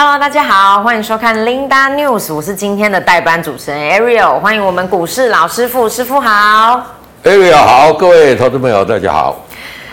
[0.00, 6.80] Hello，大家好，欢迎收看 Linda News，我是今天的代班主持人 Ariel，欢迎我们股市老师傅，师傅好
[7.24, 9.40] ，Ariel 好，各位投资朋友大家好。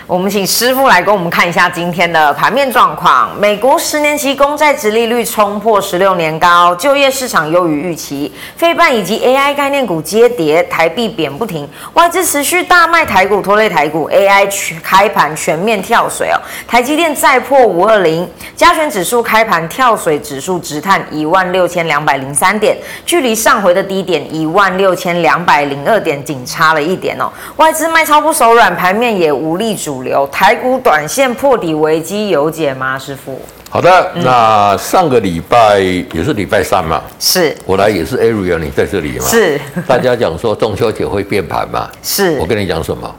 [0.08, 3.28] 我们请师傅来给我们看一下今天的盘面状况。
[3.40, 14.48] 美国十年期公债殖利率冲破十六年高，就业市场优于预期，费半以及 AI 概念股皆跌，台币贬不停，外资持续大卖台股，拖累台股 AI
[14.80, 16.38] 开盘全面跳水哦。
[16.68, 27.28] 台积电再破五二零，加权指数开盘跳水，指数直探一万六千两百零三点，距离上回的低点一万六千两百零二点仅差了一点哦。
[27.56, 29.95] 外资卖超不手软，盘面也无力主。
[29.96, 32.98] 主流台股短线破底危机有解吗？
[32.98, 43.10] 师傅，好的，嗯、那上个礼拜也是礼拜三嘛，是我来也是 Ariel，你在这里嘛，是大家讲说中秋节会变盘嘛，是我跟你讲什么？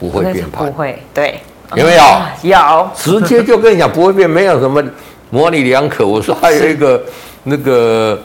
[0.00, 1.40] 不会变盘，不会，对，
[1.76, 2.02] 有没有？
[2.42, 4.82] 有，直接就跟你讲不会变，没有什么
[5.30, 6.04] 模棱两可。
[6.04, 7.00] 我说还有一个
[7.44, 8.20] 那个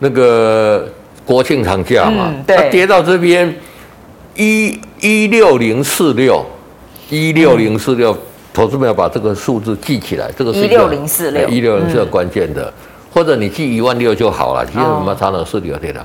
[0.00, 0.86] 那个
[1.24, 3.54] 国庆长假嘛，嗯、对，跌到这边
[4.34, 6.44] 一一六零四六。
[7.08, 8.16] 一六零四六，
[8.52, 12.72] 投资朋友把这个数字记起来，这个是一六零四六，一六零是关键的，
[13.12, 16.04] 或者你记一万六就好了，其实什么差了四六对的，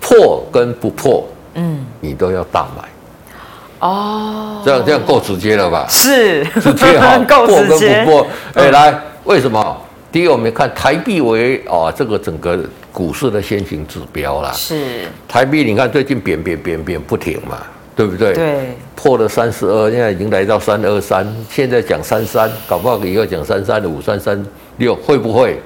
[0.00, 5.86] 破跟不破，嗯，你都要大买，哦，这样这样够直接了吧？
[5.88, 8.06] 是，直接好， 够直接。
[8.52, 9.76] 哎，来，为什么？
[10.12, 12.58] 第一，我们看台币为啊这个整个
[12.92, 15.02] 股市的先行指标啦，是。
[15.26, 17.58] 台币，你看最近贬贬贬贬不停嘛。
[17.98, 18.32] 对不对？
[18.32, 24.40] 对，破了三十二，现在已经来到三二三，现在讲三三，搞不好以后讲三三五、三三
[24.76, 25.60] 六，会不会？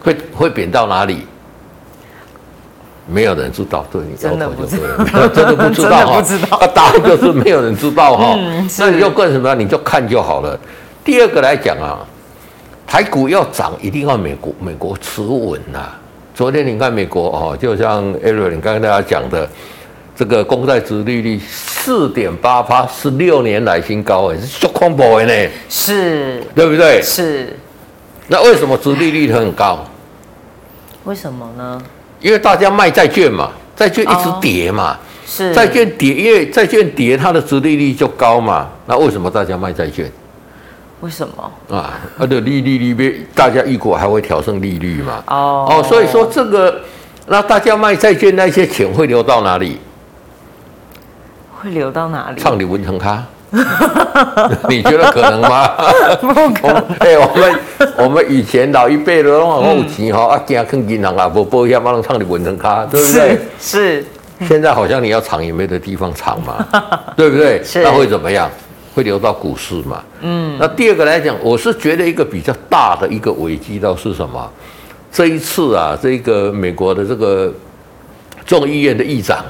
[0.00, 1.26] 会会贬到哪里？
[3.08, 6.22] 没有人知道，对你真的不知道，真的不知道哈。
[6.56, 8.36] 啊，答案就是没有人知道哈。
[8.38, 9.52] 嗯，那你就干什么？
[9.56, 10.56] 你就看就好了。
[11.02, 12.06] 第二个来讲啊，
[12.86, 15.88] 台股要涨，一定要美国美国持稳呐。
[16.32, 19.48] 昨天你看美国哦，就像你刚刚大家讲的。
[20.20, 27.00] 这个公债殖利率四点八八，是六年来新高，哎，是 super 恐怖的呢，是，对不对？
[27.00, 27.56] 是。
[28.28, 29.82] 那为什么殖利率很高？
[31.04, 31.80] 为什么呢？
[32.20, 35.54] 因为大家卖债券嘛，债券一直跌嘛，是。
[35.54, 38.68] 债券跌，因为债券跌，它的殖利率就高嘛。
[38.84, 40.12] 那为什么大家卖债券？
[41.00, 41.50] 为什么？
[41.74, 45.24] 啊，它的利率里面，大家预估还会调升利率嘛？
[45.28, 46.78] 哦哦，所以说这个，
[47.26, 49.78] 那大家卖债券那些钱会流到哪里？
[51.62, 52.40] 会流到哪里？
[52.40, 53.22] 唱李文成卡，
[54.68, 55.68] 你觉得可能吗？
[56.20, 56.84] 不可能。
[57.00, 57.58] 哎，我们
[57.98, 63.38] 我们以前老一辈的话，有钱哈，啊，惊坑银行啊，不保险嘛，能唱你文成卡，对不对？
[63.60, 64.04] 是。
[64.48, 66.66] 现在好像你要藏也没得地方藏嘛，
[67.14, 67.62] 对不对？
[67.62, 67.82] 是。
[67.82, 68.50] 那会怎么样？
[68.94, 70.02] 会流到股市嘛？
[70.22, 70.56] 嗯。
[70.58, 74.50] 那第二个来讲，我是觉得一个比较大的一个危机，到是什么？
[75.12, 77.52] 这一次啊，这个美国的这个
[78.46, 79.44] 众议院的议长。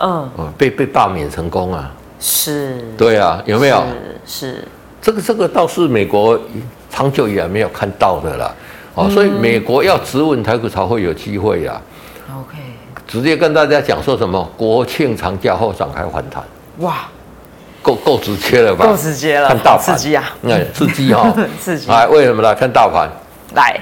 [0.00, 3.82] 嗯，被被罢免成功啊，是，对啊，有没有？
[4.26, 4.68] 是，是。
[5.02, 6.38] 这个这个倒是美国
[6.90, 8.52] 长久以来没有看到的啦，
[8.94, 11.80] 哦，嗯、所以美国要质问台股才会有机会呀。
[12.30, 12.58] OK，
[13.06, 14.50] 直接跟大家讲说什么？
[14.56, 16.42] 国庆长假后展开反弹，
[16.78, 17.08] 哇，
[17.82, 18.86] 够够直接了吧？
[18.86, 19.80] 够直接了，看大盘。
[19.80, 23.08] 刺激啊，哎，刺激哈， 刺激，来，为什么来看大盘？
[23.54, 23.80] 来，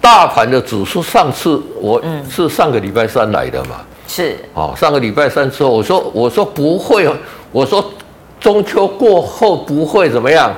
[0.00, 3.76] 大盘的指数上次我是上个礼拜三来的嘛。
[4.14, 7.08] 是哦，上个礼拜三之后，我说我说不会，
[7.50, 7.82] 我说
[8.38, 10.52] 中秋过后不会怎么样，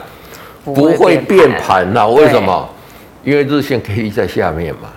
[0.64, 2.08] 不会变盘呐？
[2.08, 2.68] 为什么？
[3.22, 4.88] 因为日线 K D 在下面嘛。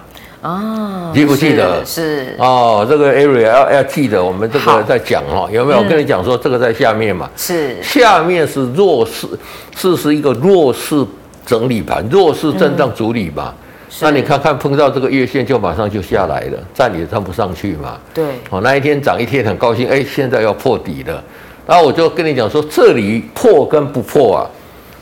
[0.41, 1.85] 哦，记不记得？
[1.85, 5.77] 是哦，这个 area 要要记得，我们这个在讲哦，有没有？
[5.77, 7.29] 我跟你讲说，这个在下面嘛。
[7.35, 9.27] 是下面是弱势，
[9.75, 11.05] 是是一个弱势
[11.45, 13.53] 整理盘，弱势震荡主理嘛。
[13.99, 17.97] 那你看看碰到这个月线就马上就下来了，站也站不上去嘛。
[18.13, 21.23] 对，哦，那一天涨一天很高兴，哎，现在要破底了。
[21.65, 24.49] 然后我就跟你讲说，这里破跟不破啊，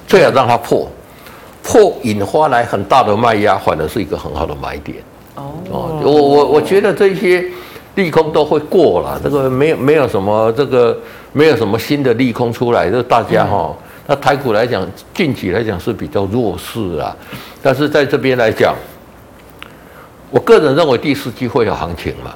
[0.07, 0.89] 最好让它破，
[1.61, 4.97] 破引发来很大的卖压，反而是一个很好的买点。
[5.35, 7.46] 哦，我我我觉得这些
[7.96, 10.97] 利空都会过了，这个没有没有什么这个
[11.34, 13.67] 没有什么新的利空出来，就大家哈。
[13.69, 13.75] 嗯
[14.08, 17.09] 那台股来讲，近期来讲是比较弱势啊，
[17.59, 18.75] 但是在这边来讲，
[20.31, 22.33] 我个人认为第四季会有行情嘛。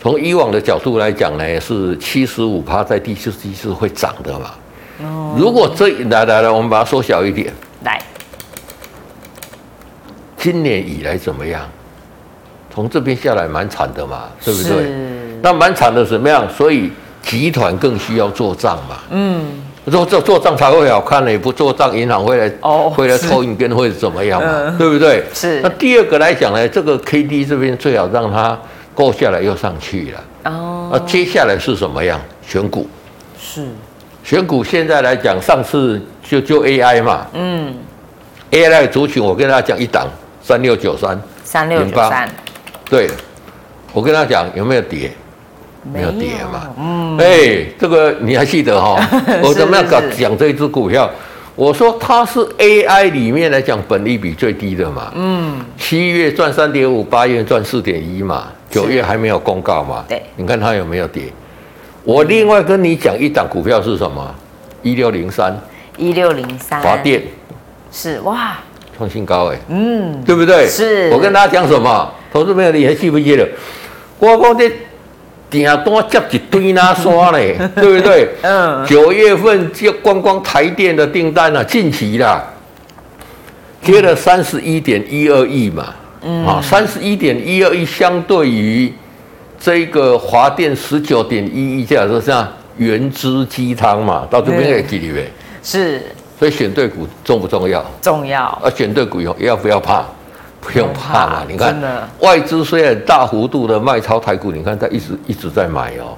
[0.00, 4.52] 从以往的角度来讲呢，是七十五趴在第四季是会涨的嘛。
[5.36, 7.52] 如果这来来来，我们把它缩小一点。
[7.82, 8.00] 来，
[10.36, 11.62] 今年以来怎么样？
[12.72, 14.92] 从这边下来蛮惨的嘛，对不对？
[15.42, 16.48] 那蛮惨的怎么样？
[16.48, 18.98] 所以集团更需要做账嘛。
[19.10, 19.62] 嗯。
[19.90, 24.48] 做做做账才会好看呢，不做账银行会来哦，会来抽你跟会怎么样嘛？
[24.50, 25.24] 嗯、对不对？
[25.32, 25.60] 是。
[25.60, 28.58] 那第二个来讲呢，这个 K D 这边最好让它
[28.94, 30.90] 过下来又上去了哦。
[30.92, 32.20] 那接下来是什么样？
[32.46, 32.88] 选股
[33.38, 33.66] 是
[34.24, 34.64] 选股。
[34.64, 37.74] 现在来讲，上次就就 A I 嘛，嗯
[38.50, 40.08] ，A I 的族群，我跟大家讲一档
[40.42, 42.28] 三六九三三六九三，
[42.88, 43.08] 对，
[43.92, 45.12] 我跟他讲有没有跌？
[45.92, 46.70] 没有跌嘛？
[46.78, 49.40] 嗯，哎、欸，这个你还记得哈、 哦？
[49.42, 51.10] 我怎么样讲讲这一只股票？
[51.54, 55.10] 我说它是 AI 里面来讲本利比最低的嘛。
[55.16, 60.04] 嗯，七月赚三点五，八月赚四点一嘛，九月还没有公告嘛。
[60.08, 61.24] 对，你看它有没有跌？
[62.04, 64.34] 我另外跟你讲一档股票是什么？
[64.82, 65.58] 一六零三，
[65.96, 67.22] 一六零三，华电
[67.90, 68.58] 是哇，
[68.96, 70.68] 创新高哎、欸，嗯，对不对？
[70.68, 71.10] 是。
[71.10, 72.14] 我跟大家讲什么？
[72.32, 73.48] 投资朋友你还记不记得？
[74.20, 74.70] 我讲这。
[75.50, 78.28] 订单接一堆那刷嘞， 对不对？
[78.42, 78.84] 嗯。
[78.86, 82.44] 九月份就光光台电的订单啊，近期啦，
[83.82, 85.94] 接了三十一点一二亿嘛。
[86.22, 86.44] 嗯。
[86.46, 88.92] 啊，三十一点一二亿相对于
[89.58, 92.46] 这个华电十九点一亿，这样说像
[92.76, 95.26] 原汁鸡汤嘛，到这边也记里面。
[95.62, 96.02] 是。
[96.38, 97.84] 所以选对股重不重要？
[98.00, 98.44] 重要。
[98.62, 100.04] 啊，选对股要不要怕？
[100.60, 101.76] 不用怕嘛，你看
[102.20, 106.16] 外资虽然大幅度的卖超台股，你看它一直一直在买哦，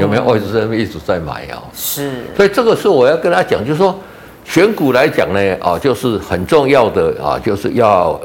[0.00, 0.24] 有没有？
[0.24, 1.62] 外资在一直在买哦？
[1.72, 3.98] 是，所以这个是我要跟他讲，就是说
[4.44, 8.20] 选股来讲呢，啊，就是很重要的啊，就是要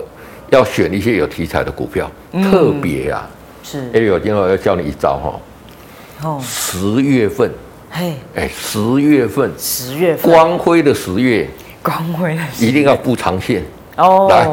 [0.49, 2.09] 要选一些有题材的股票，
[2.51, 3.29] 特别啊，
[3.63, 7.49] 是，哎，我今天我要教你一招哈，哦，十月份，
[7.89, 11.47] 嘿，哎，十月份，十月份，光辉的十月，
[11.83, 13.63] 光辉的十月，一定要布长线
[13.97, 14.49] 哦，来。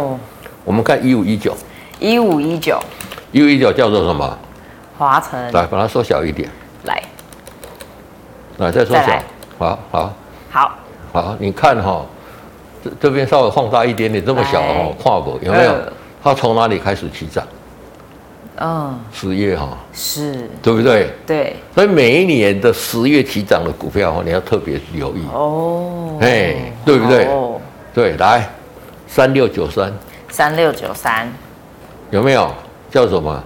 [0.69, 1.57] 我们看一五一九，
[1.99, 2.79] 一五一九，
[3.33, 4.39] 一五一九叫做什么？
[4.99, 5.51] 华晨。
[5.51, 6.47] 来，把它缩小一点。
[6.85, 7.03] 来，
[8.59, 9.19] 来再缩小。
[9.59, 10.13] 好好
[10.51, 10.79] 好，
[11.11, 12.05] 好，你看哈，
[12.85, 15.75] 这这边稍微放大一点点，这么小哦，跨过有没有？
[16.23, 17.43] 它从哪里开始起涨？
[18.61, 21.09] 嗯，十月哈，是，对不对？
[21.27, 21.57] 对。
[21.75, 26.19] 所以每一年的十月起涨的股票哦，你要特别留意哦。
[26.21, 27.27] 哎，对不对？
[27.95, 28.47] 对，来，
[29.07, 29.91] 三六九三。
[30.31, 31.31] 三六九三，
[32.11, 32.53] 有没有
[32.91, 33.43] 叫什么？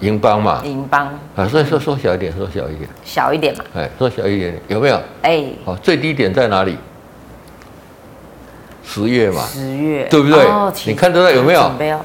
[0.00, 0.60] 银邦嘛。
[0.64, 2.88] 银邦啊，所以说缩小一点，缩小一点。
[3.04, 3.64] 小一点嘛。
[3.74, 5.00] 哎，缩小一点，有没有？
[5.22, 6.76] 哎，好，最低点在哪里？
[8.84, 9.42] 十月嘛。
[9.46, 10.46] 十月，对不对？
[10.86, 11.70] 你看得到有没有？
[11.78, 11.98] 没有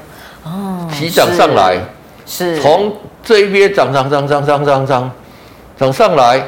[0.44, 1.78] 哦，起涨上来，
[2.24, 2.58] 是。
[2.60, 5.10] 从这一边涨涨涨涨涨涨涨，
[5.76, 6.42] 涨上来，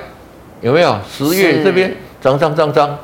[0.63, 0.99] 有没有？
[1.11, 2.97] 十月这边涨涨涨涨，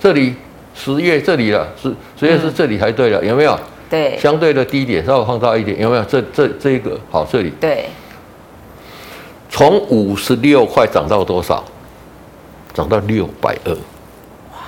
[0.00, 0.34] 这里
[0.74, 3.56] 十月这里了，十十月是这里才对了，有没有？
[3.88, 6.04] 对，相对的低点稍微放大一点，有没有？
[6.04, 7.86] 这这这一个好，这里对，
[9.48, 11.64] 从五十六块涨到多少？
[12.74, 13.72] 涨到六百二，
[14.52, 14.58] 哇，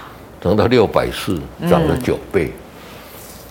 [0.41, 1.39] 涨到六百四，
[1.69, 2.51] 涨了九倍。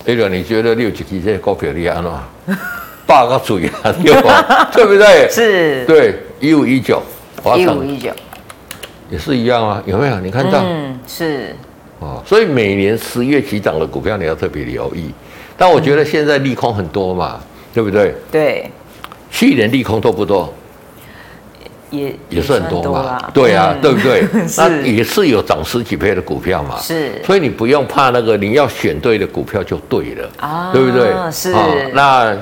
[0.06, 2.24] 哎、嗯、呀，你觉得六几几这些股票厉害吗？
[3.06, 3.94] 八个嘴啊，
[4.74, 5.30] 对不对？
[5.30, 7.02] 是，对，一五一九，
[7.56, 8.12] 一五一九
[9.12, 10.20] 也是一样啊，有没有？
[10.20, 10.60] 你看到？
[10.64, 11.56] 嗯，是。
[12.00, 15.12] 哦，所以每年十月起涨的股票你要特别留意。
[15.58, 17.40] 但我觉得现在利空很多嘛，
[17.74, 18.14] 对不对？
[18.32, 18.70] 对。
[19.30, 20.54] 去年利空多不多？
[21.90, 23.18] 也也是很多嘛。
[23.34, 24.24] 对啊，对不对？
[24.58, 26.78] 那也是有涨十几倍的股票嘛。
[26.80, 27.22] 是。
[27.24, 31.14] 所以你不用怕那个，你要选对的股票就对了啊，对不对？
[31.32, 31.54] 是。
[31.94, 32.36] 那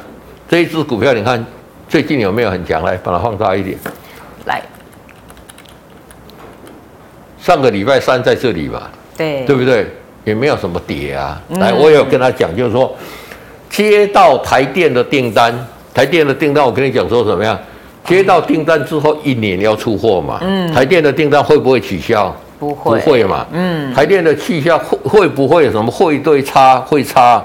[0.49, 1.43] 这一支股票，你看
[1.87, 2.83] 最近有没有很强？
[2.83, 3.77] 来，把它放大一点。
[4.45, 4.61] 来。
[7.39, 8.91] 上个礼拜三在这里吧。
[9.15, 9.45] 对。
[9.45, 9.87] 对不对？
[10.25, 12.93] 也没有什么跌啊，来，我也有跟他讲，就是说，
[13.69, 15.57] 接到台电的订单，
[15.93, 17.57] 台电的订单，我跟你讲说怎么样？
[18.03, 22.35] 接到订单之后一年要出货嘛，嗯，台电的订单会不会取消？
[22.59, 26.77] 不会，不会嘛，嗯，台电的取消会会不会有什么汇兑差？
[26.79, 27.43] 会差？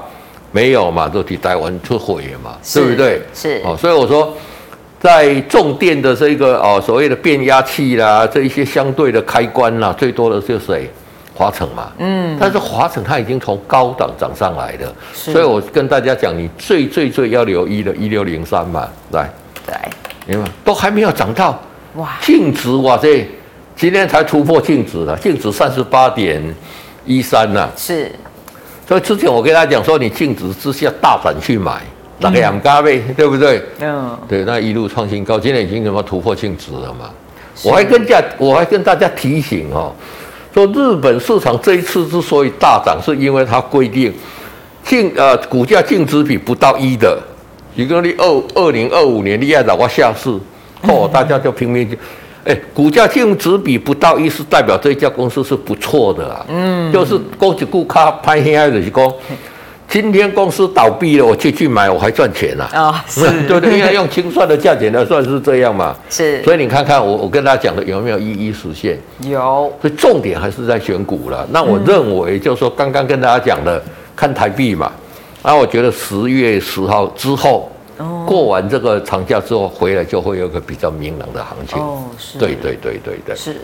[0.53, 3.23] 没有嘛，都替台湾出货嘛，对不对？
[3.33, 4.35] 是，哦，所以我说，
[5.01, 10.91] 在重电的这个哦所谓的变压器啦，这一些相对的开关啦，最多的就是谁？
[11.41, 19.27] 华城嘛，嗯，但是华城它已经从高档涨上来的，所以我跟大家讲，你最最最要留意的，一六零三嘛，来，
[19.67, 19.75] 对，
[20.27, 20.51] 明白？
[20.63, 21.59] 都还没有涨到，
[21.95, 23.27] 哇，净值哇这
[23.75, 26.43] 今天才突破净值了，净值三十八点
[27.07, 28.13] 一三呐，是，
[28.87, 31.81] 所以之前我跟大家讲说，你净值之下大胆去买，
[32.19, 33.63] 那个两加倍，对不对？
[33.81, 37.09] 嗯，对，那一路创新高，今天已经什么突破净值了嘛？
[37.63, 39.95] 我还跟大我还跟大家提醒哦。
[40.53, 44.13] 说日本市场这一次之所以大涨，是因为它规定
[44.85, 47.19] 净呃股价净值比不到一的，
[47.75, 50.31] 一个你二二零二五年你要让我下市，
[50.83, 51.99] 哦，大家就拼命去
[52.43, 56.45] 哎，股价净值比不到一，是代表这家公司是不错的啊。
[56.49, 59.15] 嗯，就是公司股价拍黑还是说，
[59.91, 62.71] 今天公司倒闭了，我去去买，我还赚钱啊。
[62.73, 65.97] 哦， 是，对对，应该用清算的价钱来算是这样嘛。
[66.09, 68.97] 是，所以你看看我我跟大家讲的有没有一一实现？
[69.29, 69.73] 有。
[69.83, 71.45] 所以重点还是在选股了。
[71.51, 73.83] 那我认为就是说，刚刚跟大家讲的，
[74.15, 74.93] 看台币嘛。
[75.43, 77.69] 那我觉得十月十号之后。
[78.27, 81.79] 过完这个长假之后回来，就会有个比较明朗的行情。
[81.79, 83.57] 哦，是，对对对对对，是。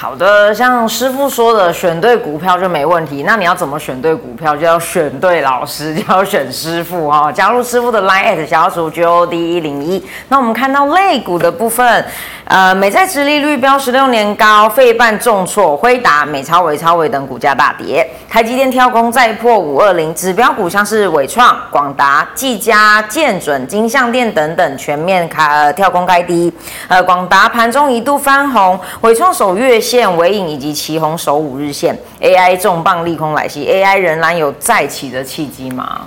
[0.00, 3.24] 好的，像师傅说的，选对股票就没问题。
[3.26, 4.56] 那你要怎么选对股票？
[4.56, 7.32] 就要选对老师，就要选师傅哈。
[7.32, 10.00] 加入师傅的 Line@ 小组 GOD 一零一。
[10.28, 12.04] 那我们看到类股的部分，
[12.44, 18.08] 呃，美债殖利率飙十六年高，费半重挫，辉达、美超、伟超微等股价大跌。
[18.30, 26.52] 台积电跳空再破五二零，指标股像是伟创、广达、技嘉、建准、金像电等等全面开、呃、跳空开低。
[26.88, 36.02] 呃，广达盘中一度翻红，伟创守月线尾影以及奇鋐守五日线，AI 重磅利空来袭，AI 仍然有再起的契机吗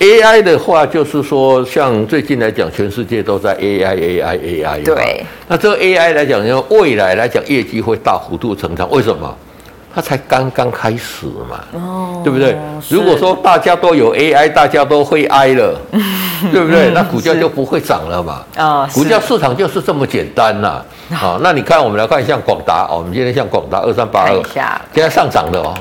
[0.00, 4.84] ？AI 的话，就是说，像最近来讲，全世界都在 AI，AI，AI。
[4.84, 5.24] 对。
[5.48, 9.34] 那这个 AI 来讲，因为未来来讲，业绩会大幅度成长，为什么？
[9.94, 12.56] 它才刚刚开始嘛，哦，对不对？
[12.88, 15.80] 如果说大家都有 AI，大家都会 I 了，
[16.50, 16.90] 对不对？
[16.92, 18.44] 那股价就不会涨了嘛。
[18.56, 20.84] 啊，股价市场就是这么简单呐。
[21.14, 24.42] 好，那你看，我们来看像广达哦，我们今天像广达二三八二，
[24.92, 25.72] 现在上涨的哦。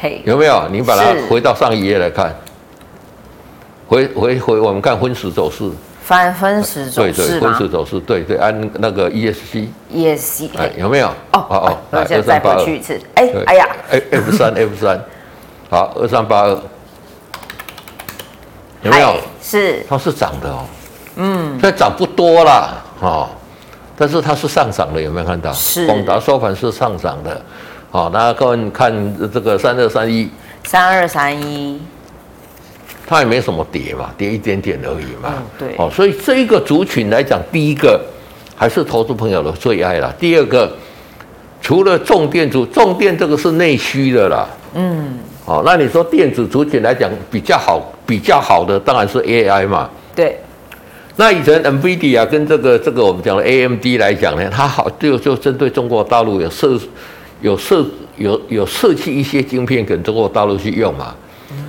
[0.00, 0.66] 嘿，有没有？
[0.70, 2.34] 你把它回到上一页来看，
[3.86, 5.68] 回回回，我们看分时走势。
[6.08, 11.08] 翻分时走势，对对，分时走势，对对，按那个 ESC，ESC，哎，有没有？
[11.32, 14.98] 哦哦，那现在再回去一次，哎，哎呀，F 三 F 三，
[15.68, 16.58] 好，二三八二，
[18.80, 19.16] 有没有？
[19.42, 20.64] 是，它是涨的哦，
[21.16, 23.28] 嗯，它涨不多啦，哦，
[23.94, 25.52] 但是它是上涨的，有没有看到？
[25.52, 27.38] 是，广达收盘是上涨的，
[27.90, 30.30] 好，那各位看这个三二三一，
[30.64, 31.78] 三二三一。
[33.08, 35.32] 它也没什么跌嘛，跌一点点而已嘛。
[35.34, 35.74] 嗯、对。
[35.78, 37.98] 哦，所以这一个族群来讲，第一个
[38.54, 40.12] 还是投资朋友的最爱啦。
[40.20, 40.70] 第二个，
[41.62, 44.46] 除了重电族，重电这个是内需的啦。
[44.74, 45.18] 嗯。
[45.46, 49.88] 哦，那你说电子族群来讲比较好，比较好的当然是 AI 嘛。
[50.14, 50.38] 对。
[51.16, 56.78] 那以前 NVIDIA 跟这个这个我们讲的 AMD 来讲呢，它好就就针对中国大陆有设
[57.40, 57.84] 有设
[58.18, 61.14] 有有设计一些晶片给中国大陆去用嘛。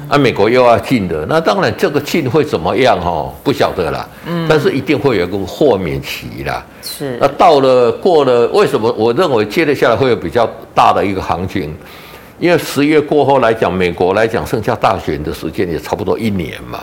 [0.10, 3.32] 啊，美国又要禁的，那当然这个禁会怎么样哈？
[3.44, 4.10] 不晓得啦。
[4.26, 6.66] 嗯，但是一定会有一个豁免期啦。
[6.82, 7.16] 是。
[7.22, 11.72] 那到了过了，为什么我认为接着下来会有比较大的一个行情？
[12.40, 16.80] 因为十月过后来讲，美国来讲剩下大选的时间也差不多一年嘛。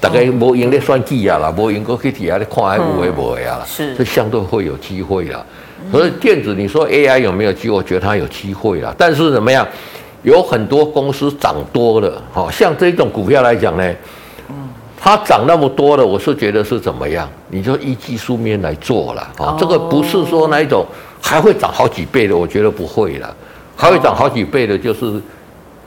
[0.00, 3.64] 大概无用咧算计啊啦，无用过去底下咧看还有无为啊啦。
[3.66, 3.94] 是。
[3.96, 5.44] 这相对会有机会啦。
[5.92, 7.76] 所以电子，你说 AI 有没有机会？
[7.76, 8.94] 我觉得它有机会啦。
[8.96, 9.66] 但是怎么样？
[10.26, 13.94] 有很多公司涨多了，好像这种股票来讲呢，
[14.98, 17.28] 它涨那么多了，我是觉得是怎么样？
[17.48, 20.84] 你就依技术面来做了，啊，这个不是说那一种
[21.22, 23.32] 还会涨好几倍的，我觉得不会了，
[23.76, 25.12] 还会涨好几倍的，就是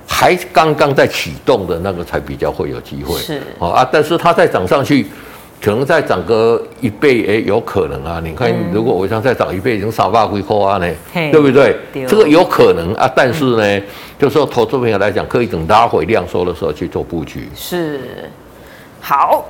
[0.08, 5.06] 还刚刚在启动的那个才比较会有机会，是啊，但是它再涨上去。
[5.62, 8.22] 可能再涨个一倍，哎，有可能啊！
[8.24, 11.76] 你看，如果我想再涨一倍，已经三八回扣啊呢，对不对？
[12.08, 13.84] 这个有可能啊，但是呢，嗯、
[14.18, 17.50] 就是说投资朋友来讲，可以等拉回量缩的时候去做布局。
[17.54, 18.00] 是，
[19.02, 19.46] 好。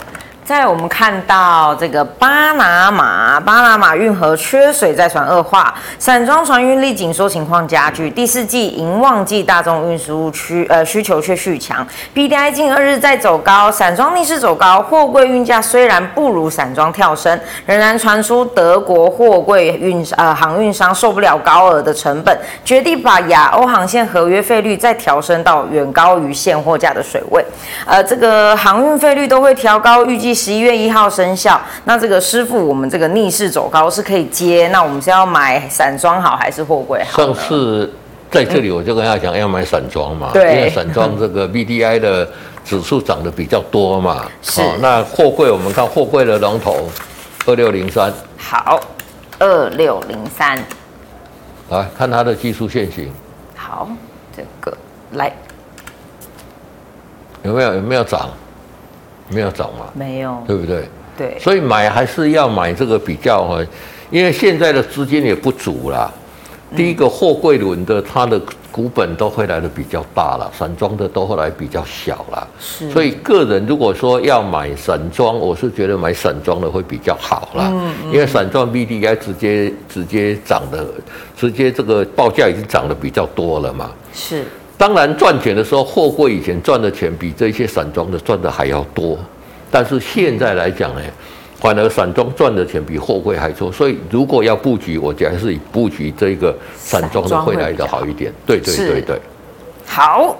[0.49, 8.09] 在我们看到这个巴拿马，巴拿马运河缺水再传恶化，散装船运力紧缩情况加剧。
[8.09, 27.45] 第四季营旺季大众运输需呃需求却续强，BDI 近二日在走高，散装逆势走高，货柜运价虽然不如散装跳升，仍然传出德国货柜运呃航运商受不了高额的成本，决定把亚欧航线合约费率再调升到远高于现货价的水位。
[27.85, 30.38] 呃，这个航运费率都会调高，预计。
[30.39, 37.25] 十一月一号生效，那这个师傅，我们这个逆势走高是可以接，那我们是要买散装好还是货柜好？
[37.25, 37.93] 上次
[38.31, 42.25] 在这里我就跟他讲要买散装嘛，因为散装这个 BDI 的
[42.63, 44.31] 指数涨得比较多嘛。
[44.41, 46.89] 是，哦、那货柜我们看货柜的龙头
[47.45, 48.79] 二六零三，好，
[49.39, 50.57] 二六零三，
[51.67, 53.11] 来看它的技术线型。
[53.57, 53.89] 好，
[54.33, 54.77] 这个
[55.11, 55.33] 来，
[57.43, 58.29] 有没有有没有涨？
[59.29, 59.85] 没有涨嘛？
[59.93, 60.87] 没有，对不对？
[61.17, 63.65] 对，所以买还是要买这个比较哈，
[64.09, 66.11] 因为现在的资金也不足啦。
[66.75, 68.39] 第一个货柜轮的它的
[68.71, 72.47] 股本都会来的比较大了，散装的都会来比较小了。
[72.59, 77.69] 是，所以个人如果说要买散装，我是觉得买散装的会比较好啦。
[77.71, 80.85] 嗯，嗯，因为散装 BDI 直接直接涨的，
[81.35, 83.89] 直接这个报价已经涨得比较多了嘛。
[84.13, 84.45] 是，
[84.79, 89.19] 当然赚钱的时候，货柜以前赚的钱比这些散装的赚的还要多，
[89.69, 91.01] 但是现在来讲呢。
[91.59, 98.31] 反而散装赚的钱比货柜还多，所以如果要布局，我觉得还是以布局这个散装的会来的好一点。
[98.45, 99.19] 对对对对，
[99.85, 100.37] 好。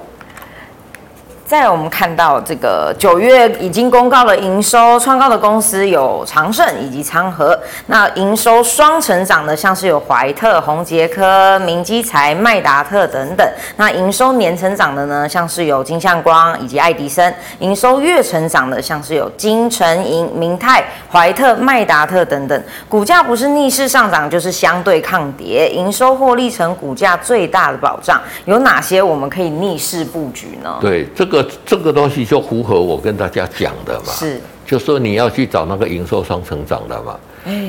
[1.49, 7.59] 再来，我们看到这个九月已经公告了营收创高的公司有长盛以及昌河。
[7.87, 13.51] 那营收双成长的，像是有怀特、宏捷科、明基材、麦达特等等。
[13.77, 17.33] 那营收年成长的呢，像是有金相光以及爱迪生。
[17.57, 22.63] 营收月成长的，像是有金城银、明泰、怀特、麦达特等等。
[22.87, 25.67] 股价不是逆势上涨，就是相对抗跌。
[25.67, 30.77] 营收获利成股价最大的保障，有哪些我们可以逆势布局呢？
[30.79, 31.38] 对这个。
[31.65, 37.19] 这个东西就符合我跟大家讲的嘛，是，就说你要去找那个营收双成长的嘛。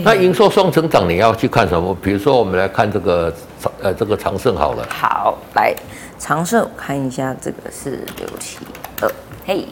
[0.04, 1.96] 那营收双成长你要去看什么？
[2.02, 3.32] 比如说我们来看这个
[3.80, 4.86] 呃这个长盛好了。
[4.90, 5.74] 好，来
[6.18, 8.58] 长胜看一下，这个是六七
[9.00, 9.10] 二，
[9.46, 9.64] 嘿，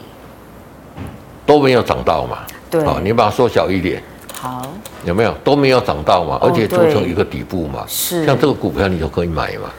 [1.45, 2.39] 都没有涨到嘛。
[2.71, 4.01] 对，好，你把它缩小一点。
[4.33, 4.65] 好，
[5.03, 6.39] 有没有都没有涨到嘛？
[6.41, 7.83] 而且组成一个底部嘛。
[7.87, 9.69] 是，像这个股票你就可以买嘛。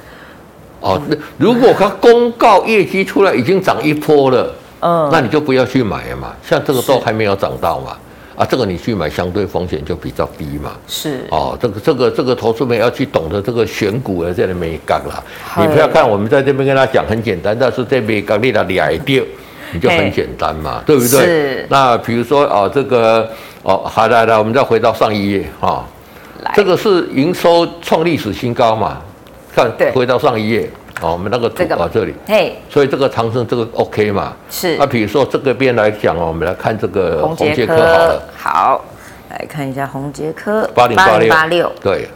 [0.80, 6.32] 哦，那如果它公告业绩出来已经涨一波了，嗯，那你就不要去买了嘛。
[6.42, 7.96] 像这个都还没有涨到嘛，
[8.34, 10.72] 啊，这个你去买相对风险就比较低嘛。
[10.88, 15.22] 是哦，这个这个这个投资们要去懂得这个选股的这里没杠啦。
[15.58, 19.22] 你不要看我们在这边跟他讲很简单，但是这边刚你的两掉，
[19.74, 21.08] 你就很简单嘛，对不对？
[21.08, 21.66] 是。
[21.68, 23.28] 那比如说哦，这个
[23.62, 25.84] 哦，好来来，我们再回到上一页哈，
[26.54, 28.98] 这个是营收创历史新高嘛。
[29.54, 34.32] 看，回到上一页，哦，我们那个图啊，这里，嘿，所以这个长生这个 OK 嘛？
[34.50, 34.76] 是。
[34.76, 38.84] 那比如说这个边来讲哦，我们来看这个红杰科好了，好，
[39.30, 42.08] 来看一下红杰科八零八六八六，对，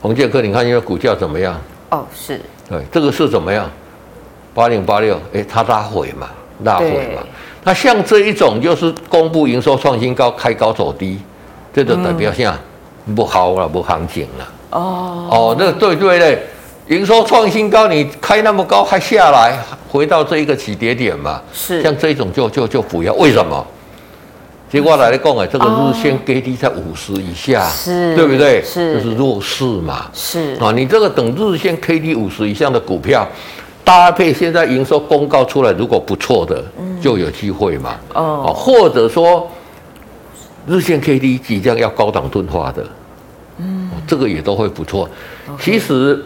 [0.00, 1.60] 红杰科，你看因为股价怎么样？
[1.90, 2.40] 哦，是。
[2.68, 3.70] 对，这个是怎么样？
[4.54, 6.28] 八零八六，哎，它拉回嘛，
[6.64, 7.22] 拉回嘛。
[7.62, 11.20] 那像这一种就是公布营收创新高，开高走低，
[11.74, 12.56] 这种代表像
[13.14, 14.48] 不好了，不行情了。
[14.76, 16.42] 哦哦，那对对对，
[16.88, 19.58] 营收创新高，你开那么高还下来，
[19.88, 21.40] 回到这一个起跌点嘛？
[21.52, 23.66] 是，像这种就就就不要，为什么？
[24.68, 28.60] 结果来讲哎，这个日线 K D 在五十以下，是，对不对？
[28.62, 30.06] 是，就是弱势嘛。
[30.12, 33.26] 是啊，你这个等日线 K D 五十以上的股票，
[33.84, 36.62] 搭配现在营收公告出来，如果不错的，
[37.00, 37.94] 就有机会嘛。
[38.14, 39.48] 哦，或者说
[40.66, 42.84] 日线 K D 即将要高档钝化的。
[44.06, 45.08] 嗯，这个也都会不错。
[45.60, 46.22] 其实，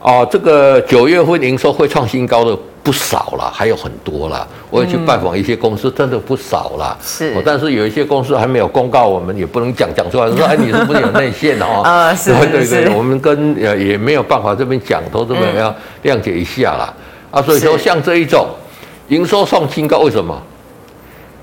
[0.00, 4.46] 啊，这个九月份营收会创新高的不少了，还有很多了。
[4.70, 6.96] 我也去拜访一些公司，真的不少了。
[7.02, 11.82] 是，但是有一些公司还没有公告，我们也不能讲讲出来，说 哎，你是不是有内线哦？
[11.84, 16.94] 啊，是，对对，我们跟呃也没有办法这边讲，都这边要谅解一下啦。
[17.30, 18.46] 啊，所以说像这一种
[19.08, 20.40] 营收创新高，为什么？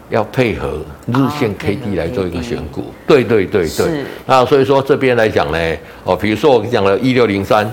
[0.09, 3.67] 要配合日线 K D 来做一个选股，哦、对对对。
[3.67, 4.05] 对。
[4.25, 5.57] 那所以说这边来讲呢，
[6.03, 7.71] 哦，比如说我讲了一六零三，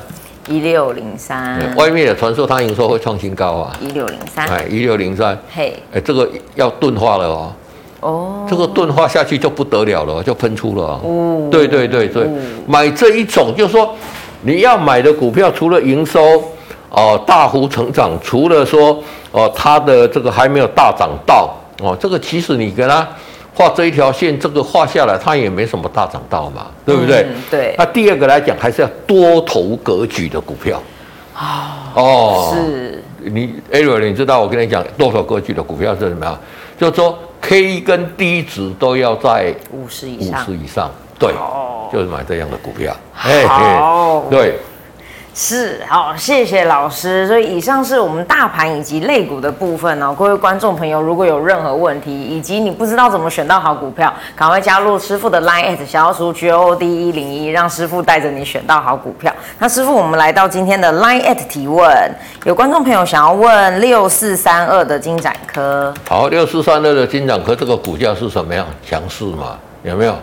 [0.48, 7.52] 一六零三，外面的传说它营收会创新高啊，一六零三，哎，一六零三，嘿，哎，这个要钝化了哦，
[8.00, 11.48] 哦，这个钝化下去就不得了了，就喷出了哦，哦。
[11.50, 12.28] 对对对对，哦、
[12.66, 13.94] 买这一种就是说
[14.40, 16.20] 你要买的股票，除了营收
[16.88, 18.92] 哦、呃、大幅成长，除了说
[19.32, 21.54] 哦、呃、它的这个还没有大涨到。
[21.82, 23.06] 哦，这个其实你给他
[23.54, 27.26] 画这一条线，这个画下来，它也没什么大涨到嘛，对不对？
[27.28, 27.74] 嗯、对。
[27.76, 30.80] 那第二个来讲，还是要多头格局的股票。
[31.34, 32.02] 啊、哦。
[32.02, 32.54] 哦。
[32.54, 33.02] 是。
[33.24, 36.38] 你 Ariel 你知道我跟你讲多头格局的股票是什么样？
[36.78, 40.42] 就是说 K 跟 D 值都要在五十以上。
[40.42, 40.90] 五十以上。
[41.18, 41.30] 对。
[41.32, 41.88] 哦。
[41.92, 42.96] 就是买这样的股票。
[43.12, 43.28] 好。
[43.28, 44.58] 哎、对。
[45.34, 47.26] 是好，谢谢老师。
[47.26, 50.14] 所以以上是我们大盘以及类股的部分哦。
[50.16, 59.34] 各位观众朋友，如果有任何问题，以及你不知道怎么选到好股票，赶快加入师傅的 Line at 小老鼠 G O D 一零一，让师傅带着你选到好股票。
[59.58, 61.90] 那师傅，我们来到今天的 Line at 提问，
[62.44, 65.94] 有观众朋友想要问六四三二的金展科。
[66.06, 68.66] 好，六四三二的金展科这个股价是什么样？
[68.86, 69.58] 强势嘛？
[69.82, 70.14] 有没有？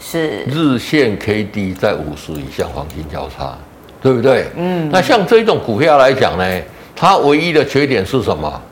[0.00, 0.42] 是。
[0.44, 3.56] 日线 K D 在五十以下，黄金交叉。
[4.06, 4.46] 对不对？
[4.54, 6.62] 嗯，那像这种股票来讲呢，
[6.94, 8.62] 它唯一的缺点是什么？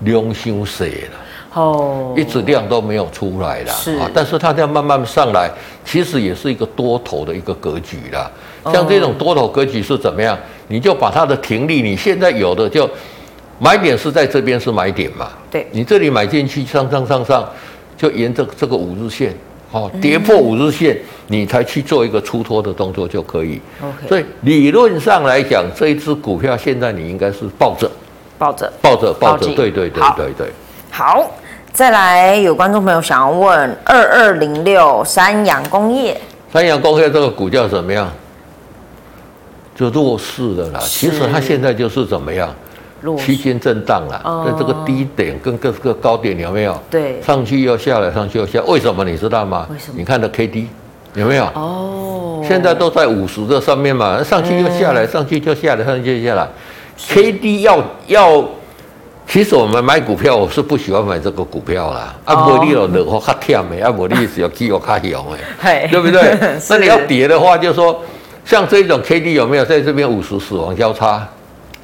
[0.00, 1.16] 量太小了，
[1.54, 4.10] 哦，一直量都没有出来了，是啊。
[4.12, 5.50] 但是它这样慢慢上来，
[5.82, 8.30] 其实也是一个多头的一个格局啦。
[8.70, 10.38] 像这种多头格局是怎么样？
[10.68, 12.86] 你就把它的停利，你现在有的就
[13.58, 15.30] 买点是在这边是买点嘛？
[15.50, 17.48] 对，你这里买进去上上上上，
[17.96, 19.34] 就沿着这个五日线，
[19.72, 23.60] 哦，跌破五日线，你才去做一个出脱的动作就可以。
[23.80, 27.90] OK，所以理论上来讲，这一只股票现在你应该是抱着，
[28.38, 30.52] 抱着，抱着，抱着，对对对对对。
[30.90, 31.30] 好，
[31.72, 36.20] 再来有观众朋友想要问二二零六三洋工业，
[36.52, 38.10] 三洋工业这个股价怎么样？
[39.72, 42.54] 就弱势的啦，其实它现在就是怎么样，
[43.18, 46.78] 区间震荡啦，在这个低点跟各个高点有没有？
[46.90, 49.66] 对，上去又下来，上去又下，为什么你知道吗？
[49.70, 49.94] 为什么？
[49.96, 50.68] 你看的 K D
[51.14, 51.44] 有没有？
[51.54, 56.48] 哦，现在都在五十这上面嘛，上去又下来，上去就下来，上去就下来。
[57.08, 58.44] K D 要要，
[59.26, 62.14] 其实我们买股票，我是不喜欢买这个股票啦。
[62.24, 63.32] 啊，无你了，落后较
[63.62, 65.38] 忝的，啊，无你是要起落较凶的，
[65.88, 66.36] 对不对？
[66.68, 68.00] 那你要跌的话，就说。
[68.42, 71.28] 像这种 K D 有没有在这边五十死亡交叉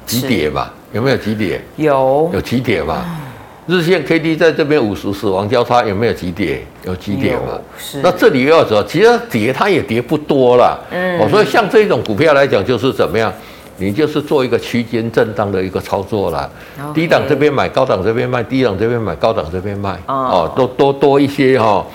[0.05, 0.67] 急跌嘛？
[0.93, 1.61] 有没有急跌？
[1.75, 3.05] 有有急跌嘛？
[3.67, 6.65] 日线 K D 在这边五十死亡交叉有没有急跌？
[6.85, 7.59] 有急跌嘛？
[7.77, 7.99] 是。
[8.01, 8.81] 那这里又要怎么？
[8.85, 10.79] 其实跌它也跌不多了。
[10.89, 11.19] 嗯。
[11.19, 13.31] 哦，所以像这种股票来讲，就是怎么样？
[13.79, 16.49] 你就是做一个区间震荡的一个操作啦。
[16.93, 19.99] 低档这边买，高档这边卖；低档这边买，高档这边卖。
[20.07, 20.49] 哦。
[20.55, 21.85] 多多多一些哈，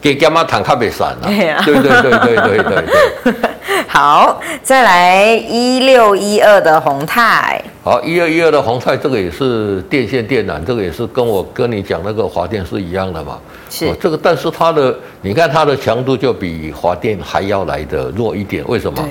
[0.00, 1.28] 给干嘛坦克别散了？
[1.64, 3.34] 对对对对对对对。
[3.88, 7.60] 好，再来一六一二的宏泰。
[7.82, 13.38] 好，一二一二的宏泰，这个也是电线电缆，这个也是跟我跟你讲那个华电是一样的嘛。
[13.70, 13.94] 是。
[13.94, 18.62] 这个，但是它的，你看它的强度就比华电还要来的弱一点。
[18.66, 19.02] 为什么？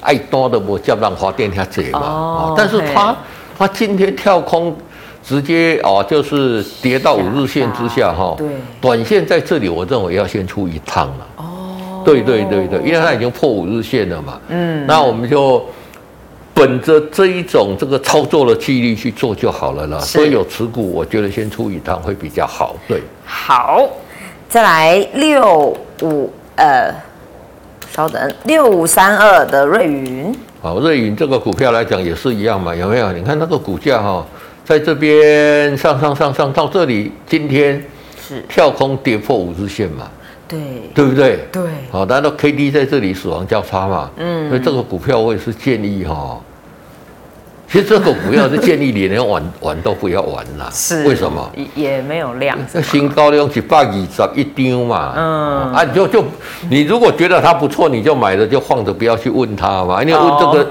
[0.00, 2.00] 爱多的我叫让华电下解嘛。
[2.00, 2.54] 哦。
[2.56, 3.14] 但是它
[3.58, 4.76] 它今天跳空，
[5.22, 8.34] 直接哦，就是跌到五日线之下哈。
[8.38, 8.48] 对。
[8.80, 11.26] 短线在这里，我认为要先出一趟了。
[11.36, 12.02] 哦。
[12.02, 15.62] 对对对对，因为它已经破五日线了嘛，嗯，那我们就
[16.54, 19.98] 本着这一种这个操作的纪律去做就好了啦。
[19.98, 22.74] 所以有持股，我觉得先出一趟会比较好。
[22.88, 23.86] 对，好，
[24.48, 26.90] 再来六五呃，
[27.92, 30.34] 稍等，六五三二的瑞云。
[30.62, 33.12] 好，瑞云这个股票来讲也是一样嘛，有没有？
[33.12, 34.24] 你看那个股价哈，
[34.70, 37.84] 在这边上上上上到这里，今天
[38.24, 40.08] 是跳空跌破五日线嘛。
[40.46, 40.60] 对，
[40.94, 41.40] 对不对？
[41.50, 44.08] 对，好，难道 K D 在这里死亡交叉嘛？
[44.16, 46.38] 嗯，所以这个股票我也是建议哈。
[47.68, 50.70] 其实这个股票是建议你连玩 玩都不要玩啦。
[50.72, 51.50] 是，为什么？
[51.74, 52.56] 也没有量。
[52.72, 55.14] 那新高量一百二十一丢嘛。
[55.16, 55.72] 嗯。
[55.72, 56.24] 啊，你就就
[56.68, 60.00] 你如果觉得它不错，你就买了就放着，不要去问它嘛。
[60.00, 60.70] 因为问这个。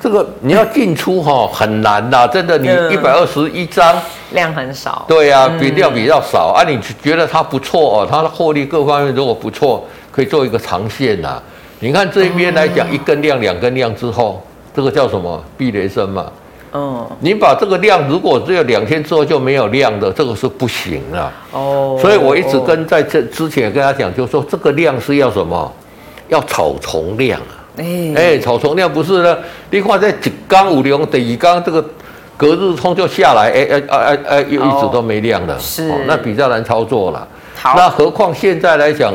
[0.00, 3.96] 这个你要进出哈很难呐，真的，你一百二十一张
[4.32, 6.62] 量很少，对呀，比量比较少啊。
[6.62, 11.40] 你觉得它不错哦，它的获利各方面如果不错，可以做一个长线呐。
[11.80, 14.42] 你看这边来讲，一根量、两根量之后，
[14.76, 15.42] 这个叫什么？
[15.56, 16.26] 避雷针嘛。
[16.74, 17.06] 嗯。
[17.20, 21.32] 你把这个量如果只有两天之后就没有量的，这个是不行啊。
[21.52, 21.98] 哦。
[22.00, 25.72] 所以我一直跟在这之前跟他讲，就是说这个量是要什么？
[26.28, 27.61] 要草丛量啊。
[27.76, 29.38] 哎哎，草丛量不是呢？
[29.70, 31.82] 你看在一缸五零，第二缸这个
[32.36, 37.26] 隔日冲就下来，哎哎哎哎又一直都没量了，是、哦，那比较难操作了。
[37.54, 39.14] 好，那何况现在来讲，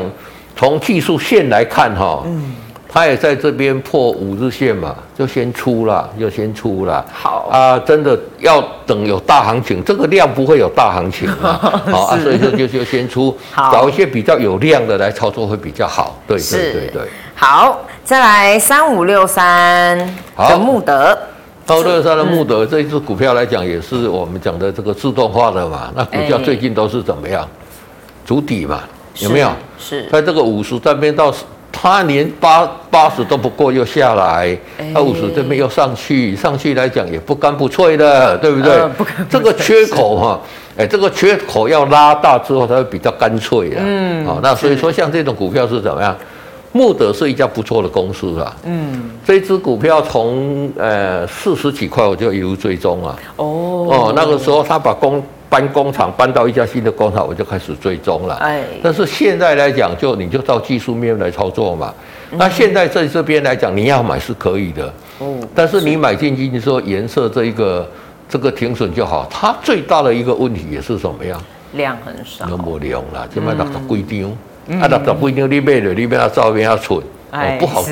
[0.56, 2.54] 从技术线来看哈，嗯，
[2.88, 7.04] 它也在这边破五日线嘛，就先出了，就先出了。
[7.12, 16.18] 好啊，真的要等有大行情，这个量不会有大行情啊，好 啊，所以说就就先出，找一些比较有量的来操作会比较好。
[16.26, 17.02] 对对对对。
[17.40, 19.96] 好，再来三五六三
[20.36, 21.16] 的穆德，
[21.64, 25.88] 三五六三的穆德这一支股票来讲，也是我们讲的这个自动化的嘛。
[25.94, 27.48] 那股价最近都是怎么样？
[28.26, 28.80] 筑底嘛，
[29.20, 29.52] 有没有？
[29.78, 31.32] 是，在这个五十这边到，
[31.70, 34.58] 它连八八十都不过又下来，
[34.92, 38.82] 那五十这边又上去，上去来讲也不干不脆的，对不对？
[39.30, 40.40] 这个缺口哈，
[40.76, 43.76] 哎，这个缺口要拉大之后，它会比较干脆的。
[43.78, 46.16] 嗯，好，那所以说像这种股票是怎么样？
[46.78, 53.44] 慕德是一家不错的公司啊，嗯，这支股票从呃四十几块我就一路追踪啊，哦。
[53.90, 61.92] 哦，那个时候他把工搬工厂搬到一家新的工厂，我就开始追踪了，哎，但是现在来讲，就你就照技术面来操作嘛，
[62.30, 67.90] 嗯、那现在在这边来讲，你要买是可以的，哦，但是你买进去，你说颜色这一个
[68.28, 71.42] 这个停损就好，它最大的一个问题也是什么样？
[71.72, 73.72] 量很少，那么量了，就卖到十
[74.04, 74.30] 几张。
[74.68, 77.00] 啊，那都不一定你买了，你买它照片要蠢，
[77.58, 77.84] 不好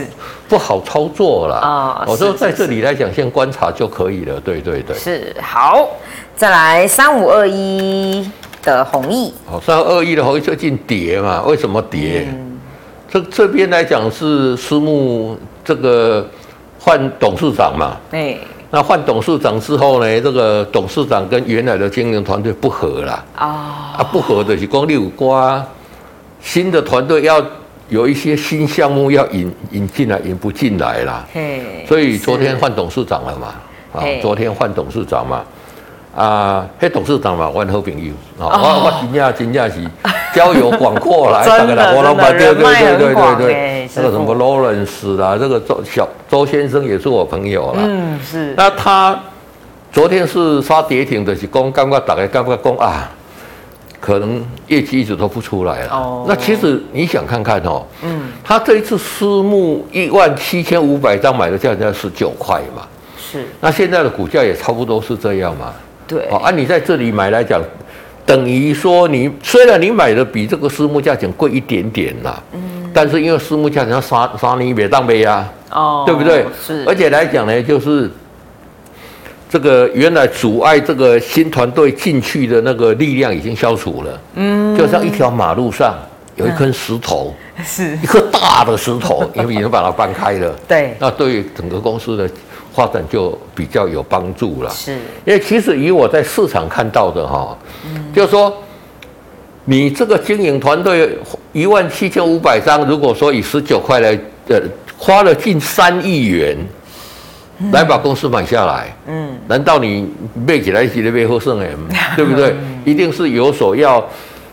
[0.48, 2.04] 不好操作了啊。
[2.06, 4.40] 我说在这里来讲，先观察就可以了。
[4.40, 5.88] 对对对，是好。
[6.34, 8.30] 再来三五二一
[8.62, 11.42] 的弘毅，好，三五二一的弘毅最近跌嘛？
[11.46, 12.28] 为什么跌？
[13.08, 16.28] 这这边来讲是私募这个
[16.78, 18.36] 换董事长嘛，哎，
[18.70, 25.64] 那换董事长之后呢，这个董事长跟原来的经营团队不合了啊，啊不合的是光六瓜，
[26.40, 27.44] 新的团队要
[27.88, 33.54] 有一些新项目要引引进来，引不进来了，嘿，所以昨天换董事长了嘛，
[33.92, 35.42] 啊，昨天换董事长嘛。
[36.16, 39.86] 啊，嘿董事长嘛，我好朋友，我我真正真正是
[40.34, 47.80] 交友广阔来， 大概啦，我老板对对对对对对，那个什么罗伦斯啦，这个周小周先生也是我朋友啦。
[47.82, 48.54] 嗯，是。
[48.56, 49.14] 那他
[49.92, 53.10] 昨天是杀跌停的，是讲刚刚打的刚刚讲啊，
[54.00, 55.90] 可能业绩一直都不出来了。
[55.92, 56.24] 哦。
[56.28, 62.86] 那其实你想看看哦，嗯，他这一次私募一万七千五百张买的价钱十九块嘛，
[63.18, 63.46] 是。
[63.60, 65.72] 那现在的股价也差不多是这样嘛。
[66.06, 67.60] 对，好，啊，你在这里买来讲，
[68.24, 76.44] 等于说你虽然你买的比这个私募价钱贵一点点啦，嗯，但是因为私募价钱要杀杀你一百当杯呀，哦，对不对？
[76.64, 78.08] 是，而且来讲呢，就是
[79.48, 85.94] 这个原来阻碍这个新团队进去的那个力量已经消除了，嗯，就像一条马路上
[86.36, 87.96] 有一根石头， 是。
[88.02, 92.28] 一颗大的石头， 因为已经把它搬开了，对，那对于整个公司的。
[92.74, 94.92] 发展就比较有帮助了，是，
[95.24, 97.56] 因为其实以我在市场看到的哈，
[97.86, 98.52] 嗯，就是说，
[99.64, 101.18] 你这个经营团队
[101.54, 104.10] 一万七千五百张，如果说以十九块来，
[104.48, 104.60] 呃，
[104.98, 106.54] 花了近三亿元，
[107.72, 110.08] 来把公司买下来，嗯，难道你
[110.46, 111.68] 背起来是那边后生哎，
[112.14, 112.54] 对不对？
[112.84, 114.04] 一定是有所要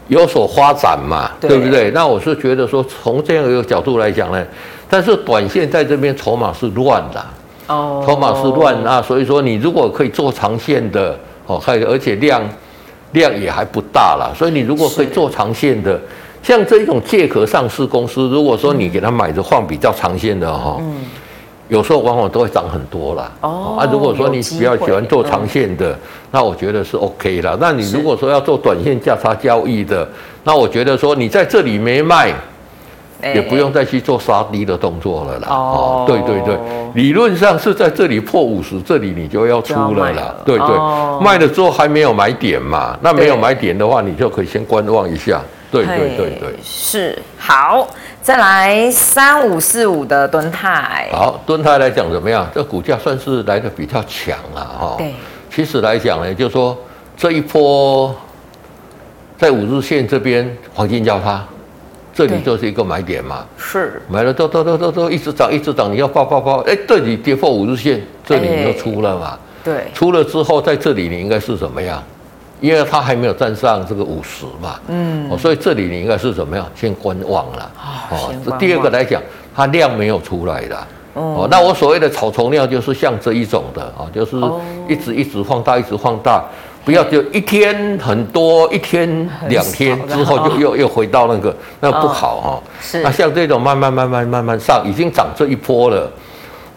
[0.08, 1.58] 有所发展嘛，对。
[1.58, 1.92] 不对？
[1.92, 4.46] 那我是觉得说，从这样一个角度来讲呢，
[4.89, 7.24] 但是短线在这边筹码是乱的。
[7.68, 12.42] 哦，筹码是乱啊，所以说你如果可以做长线的哦，还而且量
[13.12, 16.00] 量也还不大了，所以你如果可以做长线的，
[16.42, 20.96] 像这种借壳上市公司，如果说你给他买着放比较长线的哈，嗯，
[21.69, 23.32] 有时候往往都会涨很多啦。
[23.41, 25.97] 哦，啊，如果说你比较喜欢做长线的，
[26.32, 27.58] 那我觉得是 OK 啦。
[27.60, 30.08] 那你如果说要做短线价差交易的，
[30.43, 32.34] 那我觉得说你在这里没卖。
[33.34, 35.47] 也不用再去做杀低的动作了啦。
[35.49, 36.60] 哦，对对对，
[36.93, 40.21] 理论上是在这里破五十，这里你就要出了啦。
[40.23, 42.99] 了对对，哦、卖了之后还没有买点嘛？
[43.02, 45.41] 那没有买点的话，你就可以先观望一下。
[45.71, 47.88] 对对对对，是好。
[48.24, 51.10] 再来三五四五的敦泰。
[51.12, 52.48] 好，敦泰来讲怎么样？
[52.56, 54.96] 这股价算是来的比较强了哈。
[54.98, 55.14] 对，
[55.54, 56.78] 其实来讲呢，就是说
[57.18, 58.16] 这一波
[59.38, 61.46] 在五日线这边黄金交叉。
[62.16, 72.04] 这里就是一个买点嘛，是买了都都都都都一直涨一直涨，你要爆爆爆，哎，这里跌破五日线，这里你就出了嘛，对，出了之后在这里你应该是怎么样？
[72.63, 76.65] 因为它还没有站上这个五十嘛，嗯，哦，所以这里你应该是怎么样？
[76.73, 77.71] 先观望了，
[78.10, 79.21] 哦，这第二个来讲，
[79.54, 84.38] 它量没有出来的，哦，那我所谓的草丛量就是像这一种的啊，就是
[84.88, 86.41] 一直一直放大，一直放大。
[86.86, 92.63] 不要就一天很多，一天两天之后就又又回到那个，那不好哈。
[92.82, 93.02] 是。
[93.02, 96.10] 那像这种慢慢慢慢慢慢上，已经涨这一波了，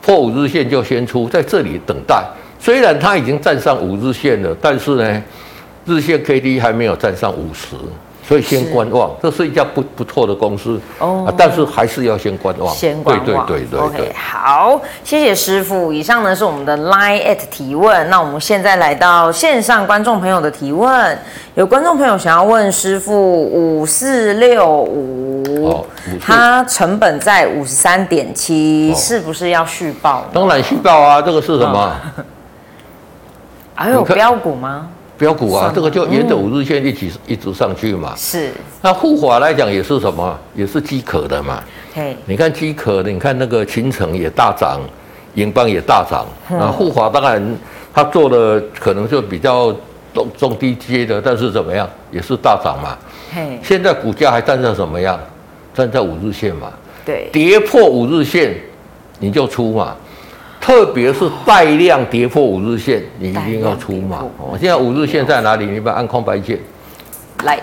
[0.03, 2.25] 破五日线就先出，在这里等待。
[2.61, 5.23] 虽然它已经站上五日线了，但是呢，
[5.87, 7.77] 日线 K D 还没有站上五十。
[8.29, 12.75] 所以先观望，是这是一家不不错的公司哦，但是还是要先观望。
[12.75, 13.81] 先观望，对对对对，对。
[13.81, 15.93] OK，好，谢谢师傅。
[15.93, 18.11] 以上呢是我们的 Line at 提问。
[18.11, 21.17] 那我们现在来到线上观众朋友的提问，
[21.55, 25.87] 有观众朋友想要问师傅五四六五，
[26.21, 30.25] 它成本在五十三点七，是不是要续报？
[30.33, 31.93] 当然续报啊，这个是什么？
[33.77, 34.89] 还有标股吗？
[35.19, 38.15] 标股啊，这个就沿着五日线一起一直上去嘛。
[38.17, 38.53] 是。
[38.83, 40.39] 那护华来讲也是什么？
[40.55, 41.63] 也是饥渴的嘛。
[41.95, 42.17] 嘿。
[42.27, 44.81] 你看饥渴的，你看那个勤诚也大涨，
[45.35, 46.27] 银邦也大涨。
[46.49, 47.59] 那护华当然
[47.95, 49.75] 他做的可能就比较
[50.13, 52.97] 中中低阶的，但是怎么样也是大涨嘛。
[53.35, 53.59] 嘿。
[53.63, 55.19] 现在股价还站在什么样？
[55.75, 56.73] 站在五日线嘛。
[57.05, 57.29] 对。
[57.33, 58.55] 跌破五日线，
[59.19, 59.97] 你就出嘛。
[60.67, 64.25] 特别是带量跌破五日线，你一定要出嘛。
[64.37, 65.65] 哦，现在五日线在哪里？
[65.65, 66.59] 你把它按空白键
[67.45, 67.57] 来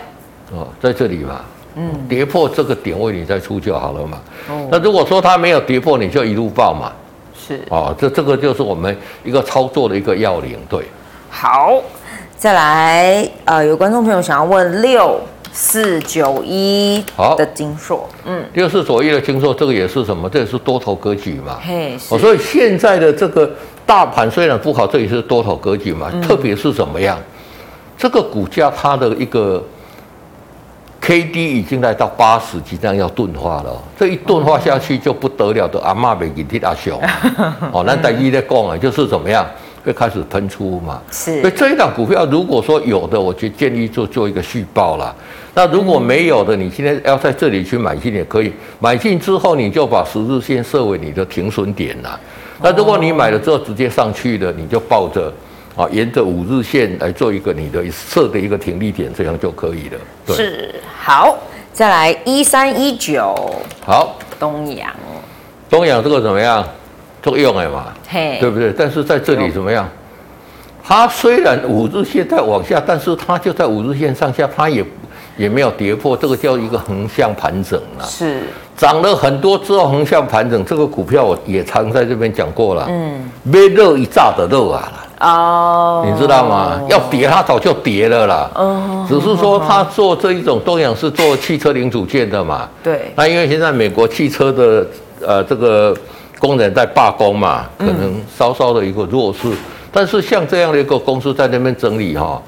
[0.54, 1.42] 哦，在这里嘛。
[1.76, 4.20] 嗯，跌破这个点位你再出就好了嘛。
[4.50, 6.94] 哦，那如果说它没有跌破，你就一路报嘛。
[7.36, 10.58] 是哦，这这个就是我们一个操作的一个要领。
[10.70, 10.86] 对，
[11.30, 11.74] 好，
[12.38, 15.20] 再来，呃，有观众朋友想要问六。
[15.56, 20.28] 四九一好的金硕，嗯，六四左一的金硕，这个也是什么？
[20.28, 21.60] 这也是多头格局嘛。
[21.62, 23.50] 嘿，哦，所以现在的这个
[23.86, 26.10] 大盘虽然不好，这也是多头格局嘛。
[26.12, 27.20] 嗯、特别是怎么样？
[27.96, 29.64] 这个股价它的一个
[31.00, 33.80] ，K D 已经来到八十，即将要钝化了。
[33.96, 37.00] 这一钝化下去就不得了的，阿妈被给踢阿雄。
[37.72, 39.46] 哦，那等于在讲啊，就是怎么样？
[39.84, 41.02] 会开始喷出嘛？
[41.12, 41.42] 是。
[41.42, 45.14] 所以这一档股票，如果说有的，我就建议做做一个续报啦。
[45.56, 48.52] 那如果没有的，你今天要在这里去买进也可以。
[48.80, 52.20] 买进之后，你就把十日线设为你的停损点啦。
[52.62, 55.32] 那如果你买了之后直接上去的，你就抱着
[55.76, 60.00] 啊，沿着五日线来做一个你的设的一个停利点，这样就可以了。
[60.26, 60.36] 对。
[60.36, 60.76] 是。
[61.00, 61.38] 好，
[61.72, 63.36] 再来一三一九。
[63.86, 64.18] 好。
[64.40, 64.90] 东阳。
[65.70, 66.68] 东阳这个怎么样？
[67.24, 68.72] 作用哎嘛，对不对？
[68.78, 69.90] 但是在这里怎么样？
[70.86, 74.84] 它虽然五日线在往下，但是它就在五日线上下，它也
[75.38, 78.06] 也没有跌破，这个叫一个横向盘整了。
[78.06, 78.42] 是
[78.76, 82.86] 涨了很多之后横向盘整，这个股票我也常在这边讲过了。
[82.90, 86.82] 嗯，没肉一炸的热啊哦，你知道吗？
[86.90, 88.52] 要跌它早就跌了啦。
[88.56, 92.68] 哦，只是说它做这一种东阳是做汽车零组件的嘛。
[92.84, 93.14] 对。
[93.16, 94.86] 那因为现在美国汽车的
[95.26, 95.96] 呃这个。
[96.44, 99.58] 工人在罢工嘛，可能稍稍的一个弱势，嗯、
[99.94, 102.42] 但是像这样的一个公司在那边整理哈，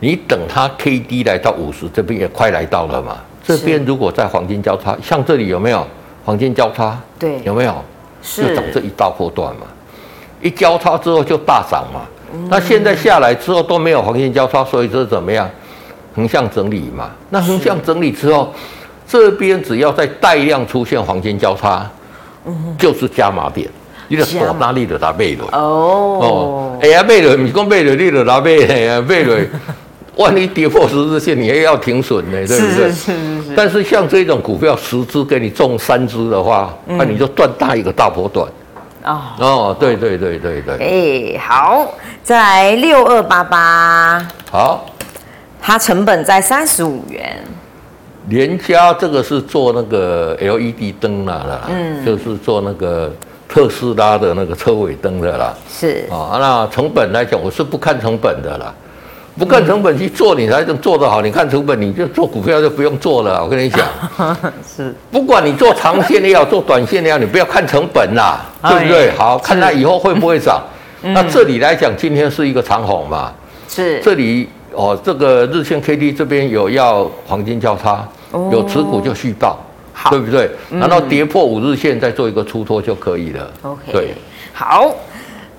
[0.00, 3.18] 你等它 K D 来到五十，这边也快来到了嘛。
[3.44, 5.86] 这边如果在黄金交叉，像这里有没有
[6.24, 6.98] 黄金交叉？
[7.18, 7.74] 对，有没有？
[8.22, 9.66] 是就涨这一大波段嘛，
[10.40, 12.00] 一交叉之后就大涨嘛。
[12.32, 15.46] 嗯、那现在下来之后都没有黄金交叉，所以这怎么样？
[16.14, 17.10] 横向整理嘛。
[17.28, 18.50] 那横向整理之后，
[19.06, 21.86] 这边只要在带量出现黄金交叉。
[22.78, 23.68] 就是加码点，
[24.08, 28.50] 你的多哪里的拿买了哦哦，哎呀买了，你讲买了，你就拿买
[28.84, 29.44] 呀买了，
[30.16, 32.90] 万一跌破十字线，你还要停损呢，对不对？
[32.90, 33.54] 是是是是。
[33.56, 38.48] 但是像这种股票十只给你中三只的话，那你就赚大一个大波段。
[39.04, 41.34] 哦哦，对对对对对。
[41.36, 44.26] 哎，好，再来六二八八。
[44.50, 44.86] 好，
[45.60, 47.36] 它成本在三十五元。
[48.28, 53.12] 联家这个是做那个 LED 灯啦啦，嗯，就是做那个
[53.48, 58.74] 特斯拉的那个车尾灯的啦，是啊，那成本来讲，我是不看成本的啦，
[59.38, 61.20] 不看成本去做，你才能做得好。
[61.22, 63.44] 你看成本，你就做股票就不用做了。
[63.44, 63.86] 我跟你讲，
[64.66, 69.10] 是，不管你做长线也好，做短线也好，你不要看成本啦， 对不对？
[69.12, 70.60] 好，看它以后会不会涨。
[71.14, 73.32] 那这里来讲，今天是一个长红嘛，
[73.68, 78.06] 是，这里哦，这个日线 K D 这边有要黄金交叉。
[78.32, 79.58] 有持股就续抱，
[79.92, 80.50] 好，对不对？
[80.70, 83.50] 然后跌破五日线再做一个出脱就可以了。
[83.62, 84.14] OK，对，
[84.52, 84.94] 好，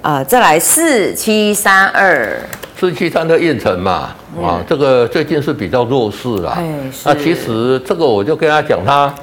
[0.02, 2.40] 呃，再来四七三二，
[2.80, 6.58] 四七三的燕城嘛，啊，这个最近是比较弱势啦。
[7.04, 9.14] 那其实这个我就跟他讲，他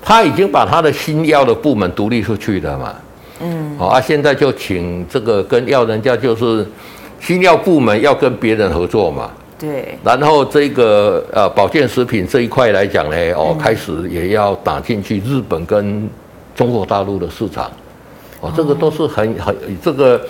[0.00, 2.94] 他已经把他的新药的部门独立出去了嘛。
[3.40, 6.64] 嗯，好啊，现在就请这个跟药人家就是
[7.20, 9.30] 新药部门要跟别人合作嘛。
[9.62, 16.10] 对，然后这个呃保健食品这一块来讲呢，哦，开始也要打进去日本跟
[16.56, 17.70] 中国大陆的市场，
[18.40, 20.20] 哦，这个都是很很这个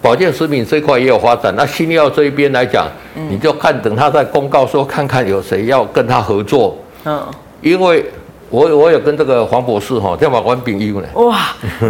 [0.00, 1.54] 保健食品这一块也有发展。
[1.56, 2.88] 那新药这一边来讲，
[3.30, 7.24] 你就看等他在公告说看看有谁要跟他合作，嗯，
[7.60, 8.04] 因为。
[8.52, 11.04] 我我有跟这个黄博士哈，这样把关炳义呢。
[11.14, 11.38] 哇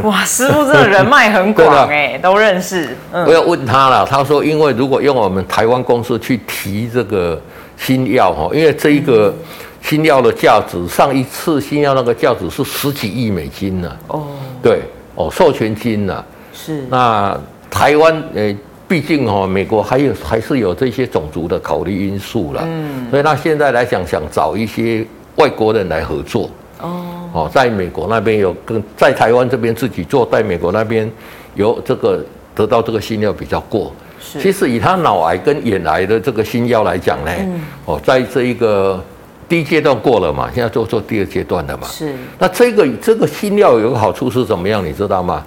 [0.04, 2.96] 哇，师傅这个人脉很广 哎，都认识。
[3.10, 7.38] 嗯、我要问他了，他说，因为如果用我们台湾公司去提这个
[7.76, 9.34] 新药哈，因为这一个
[9.82, 13.96] 新药的价值，上一次新药那个价值是十几亿美金呢。
[14.06, 14.28] 哦，
[14.62, 14.82] 对
[15.16, 16.24] 哦，授权金呢。
[16.54, 16.84] 是。
[16.88, 17.36] 那
[17.68, 18.54] 台湾呃，
[18.86, 22.62] 毕竟哈，美国还有还是有这些种族的考虑因素了。
[22.64, 23.10] 嗯。
[23.10, 25.04] 所以他现在来讲，想找一些。
[25.42, 26.48] 外国人来合作
[26.80, 31.10] 哦，哦，在美国那边有跟在台湾这边自己做，在美国那边
[31.56, 32.24] 有这个
[32.54, 33.92] 得到这个新药比较过。
[34.20, 39.02] 是，其实以他脑癌跟眼癌的这个新药来讲呢，嗯、哦，在这一个
[39.48, 41.88] 第一阶段过了嘛，现在做做第二阶段的嘛。
[41.88, 44.86] 是，那这个这个新药有个好处是怎么样？
[44.86, 45.44] 你知道吗？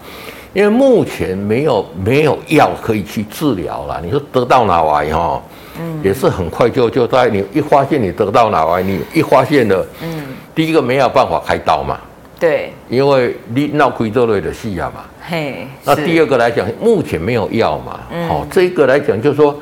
[0.51, 4.01] 因为目前没有没有药可以去治疗了。
[4.03, 5.41] 你说得到脑癌哈？
[5.79, 11.99] 嗯，也是很快就就在你一发现你得到脑癌，你一发现了，嗯，第一个没有办法开刀嘛，
[12.39, 19.55] 对，因为你脑亏这类的细啊嘛，嘿，那第二个来讲，目前没有药嘛，好，这个来讲就是说，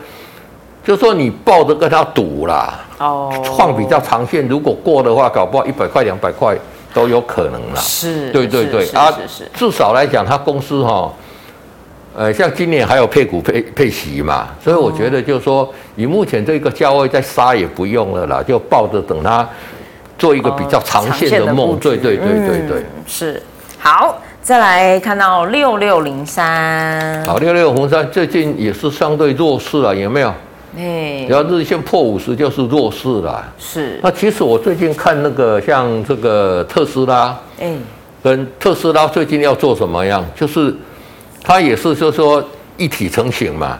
[0.84, 6.56] 就说你抱着跟他赌啦，哦，放比较长线，如果过的话，搞不好一百块两百块
[6.94, 9.12] 都有可能啦，是，对对对，啊，
[9.54, 11.12] 至少来讲，他公司哈。
[12.16, 19.48] 呃，像今年还有配股配配息嘛，所以我觉得就是说，以目前这个价位再杀也不用了啦，就抱着等它
[20.18, 21.78] 做一个比较长线的梦。
[21.80, 23.42] 对对对对对，嗯，是。
[23.80, 27.26] 好，再来看到六六零三。
[27.26, 30.34] 好，六六红三最近也是相对弱势了，有没有？
[30.78, 33.44] 哎，只要日线破五十就是弱势了。
[33.58, 34.00] 是。
[34.04, 37.76] 那其实我最近看那个像这个特斯拉，哎，
[38.24, 40.24] 跟特斯拉最近要做什么样？
[40.36, 40.74] 就是
[41.44, 42.44] 它也是就是说
[42.78, 43.78] 一体成型嘛。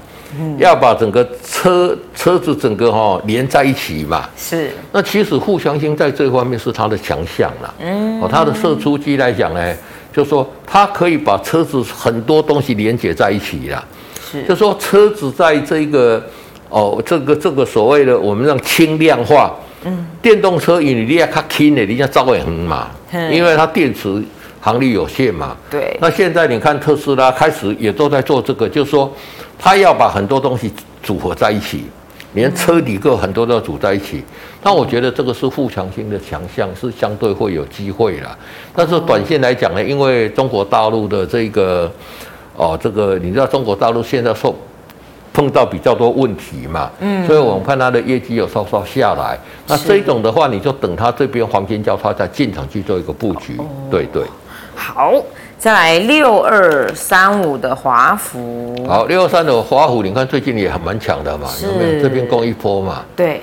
[0.58, 4.72] 要把整个车车子整个哈连在一起嘛，是。
[4.92, 7.72] 那其实富强兴在这方面是它的强项啦。
[7.80, 8.20] 嗯。
[8.20, 9.76] 哦，它的射出机来讲呢，
[10.12, 13.86] 就说它可以把车子很多东西连接在一起啦。
[14.32, 14.42] 是。
[14.46, 16.20] 就说车子在这个
[16.70, 19.54] 哦，这个这个所谓的我们让轻量化。
[19.84, 20.04] 嗯。
[20.20, 22.88] 电动车因为你要卡轻的，你要照也很嘛。
[23.32, 24.20] 因为它电池
[24.64, 25.56] 航力有限嘛。
[25.70, 25.96] 对。
[26.02, 29.14] 那现在你看特斯拉开始也都在做这个，就是说。
[29.66, 30.70] 他要把很多东西
[31.02, 31.86] 组合在一起，
[32.34, 34.22] 连车底个很多都要组在一起。
[34.62, 38.38] 那我觉得这个是富强兴的强项，是相对会有机会啦。
[38.76, 41.90] 但是短线来讲呢，因为中国大陆的这个
[42.58, 44.54] 哦，这个你知道中国大陆现在受
[45.32, 49.40] 碰到比较多问题嘛，嗯，所以我们看它的业绩有稍稍下来。
[49.66, 53.58] 那这种的话，你就等它这边黄金交叉再进场去做一个布局。
[53.90, 54.24] 对对，
[54.76, 55.14] 好。
[55.60, 62.02] 再来六二三五的华孚，好，六二三的华孚，你看最近也很蛮强的嘛，有没有？
[62.02, 63.40] 这边攻一波嘛，对，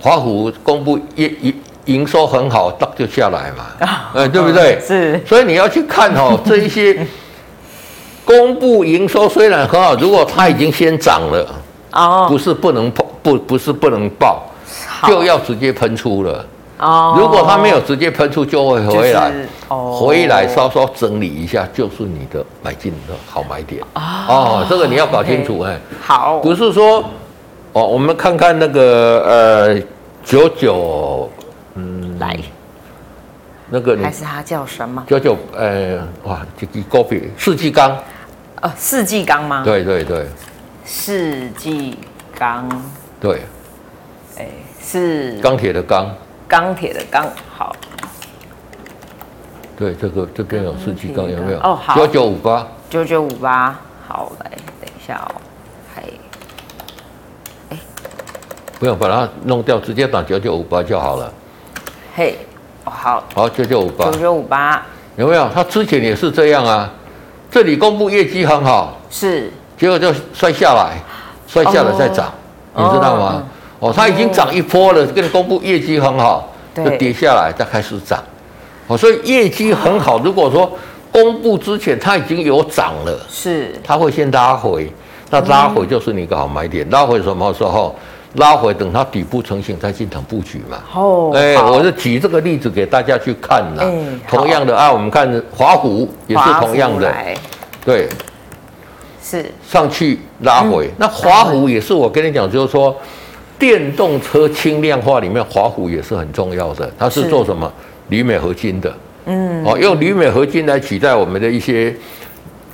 [0.00, 1.54] 华孚公布业营
[1.86, 4.78] 营收很好，当就下来嘛，嗯， 对不对？
[4.86, 7.04] 是，所以你要去看哦， 这一些
[8.24, 11.54] 公布营收虽然很好，如果它已经先涨了，
[11.90, 14.44] 哦，不是不能报，不不是不能报，
[15.08, 16.46] 就要直接喷出了。
[16.78, 19.32] 哦，如果它没有直接喷出，就会回来，
[19.68, 23.80] 回来稍稍整理一下，就是你的买进的好买点。
[23.94, 25.78] 哦，这个你要搞清楚哎。
[26.02, 27.04] 好，不是说
[27.72, 29.80] 哦，我们看看那个呃
[30.24, 31.30] 九九，
[31.76, 32.36] 嗯，来，
[33.70, 35.04] 那个还是它叫什么？
[35.06, 37.96] 九九，呃，哇，这个高比世纪钢，
[38.62, 39.62] 呃，世纪钢吗？
[39.64, 40.26] 对对对，
[40.84, 41.96] 世纪
[42.36, 42.68] 钢，
[43.20, 43.42] 对，
[44.38, 44.48] 哎，
[44.82, 46.12] 是钢铁的钢。
[46.54, 47.26] 钢铁的钢，
[47.56, 47.74] 好。
[49.76, 51.58] 对，这个这边有四季钢，有没有？
[51.58, 51.96] 哦，好。
[51.96, 52.64] 九九五八。
[52.88, 53.76] 九九五八，
[54.06, 55.34] 好，来，等一下哦，
[55.92, 56.02] 还，
[57.70, 57.78] 哎，
[58.78, 61.32] 不用把它弄掉，直接打九九五八就好了。
[62.14, 62.38] 嘿，
[62.84, 63.24] 哦，好。
[63.34, 64.04] 好，九九五八。
[64.04, 64.80] 九九五八，
[65.16, 65.50] 有没有？
[65.52, 66.88] 它之前也是这样啊，
[67.50, 70.98] 这里公布业绩很好，是，结果就摔下来，
[71.48, 72.32] 摔下来再涨，
[72.74, 73.42] 哦、你知道吗？
[73.42, 73.42] 哦
[73.84, 78.18] 哦，它已经涨一波了，跟你公布业绩很好，就跌下来再开始涨。
[78.86, 80.72] 哦，所以业绩很好，如果说
[81.12, 84.90] 公布之前它已经有涨了，是，它会先拉回，
[85.28, 86.88] 那拉回就是你一个好买点。
[86.88, 87.94] 拉回什么时候？
[88.36, 90.78] 拉回等它底部成型再进场布局嘛。
[90.94, 93.82] 哦，哎，我是举这个例子给大家去看呐。
[94.26, 97.14] 同样的啊，我们看华虎也是同样的，
[97.84, 98.08] 对，
[99.22, 100.90] 是上去拉回。
[100.96, 102.96] 那华虎也是我跟你讲，就是说。
[103.64, 106.92] 电动车轻量化里面，华虎也是很重要的。
[106.98, 107.72] 它是做什么？
[108.10, 108.94] 铝镁合金的。
[109.24, 109.64] 嗯。
[109.64, 111.96] 哦，用铝镁合金来取代我们的一些，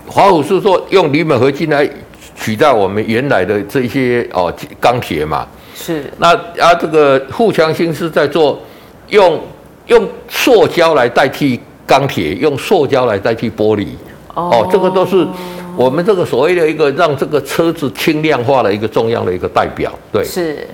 [0.09, 1.89] 华虎是说用铝镁合金来
[2.35, 5.47] 取代我们原来的这些哦钢铁嘛。
[5.77, 6.03] 是。
[6.19, 8.61] 那啊，这个富强兴是在做
[9.11, 9.41] 用
[9.87, 13.87] 用塑胶来代替钢铁，用塑胶来代替玻璃。
[14.35, 14.51] 哦。
[14.53, 15.25] 哦，这个都是。
[15.77, 20.67] 我们这个所谓的一个让这个车子轻量化的一个重要的一个代表，对，是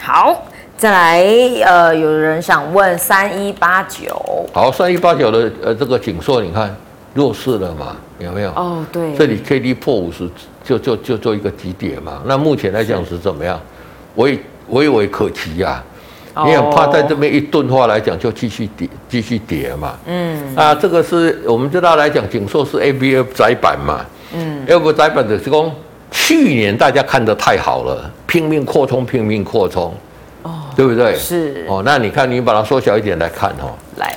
[0.00, 0.42] 好，
[0.76, 1.24] 再来，
[1.64, 6.74] 呃，有人想问三一八九，好，三一八九的呃这个景硕，你看
[7.14, 7.96] 弱势了嘛？
[8.18, 8.50] 有没有？
[8.50, 10.28] 哦，对，这里 K D 破五十，
[10.64, 12.22] 就就就做一个急跌嘛。
[12.24, 13.60] 那目前来讲是怎么样？
[14.16, 14.38] 微
[14.68, 15.82] 微微可期呀、
[16.34, 19.94] 啊，你很怕在这边一钝化来讲就继续跌，继续跌嘛。
[20.06, 24.04] 嗯，啊，这个是我们知道来讲，景硕是 A B F 载板嘛。
[24.34, 25.72] 嗯，要不载板的是说，
[26.10, 29.94] 去年大家看得太好了，拼命扩充，拼命扩充，
[30.42, 31.14] 哦，对不对？
[31.16, 34.16] 是哦，那你看，你把它缩小一点来看哦，来，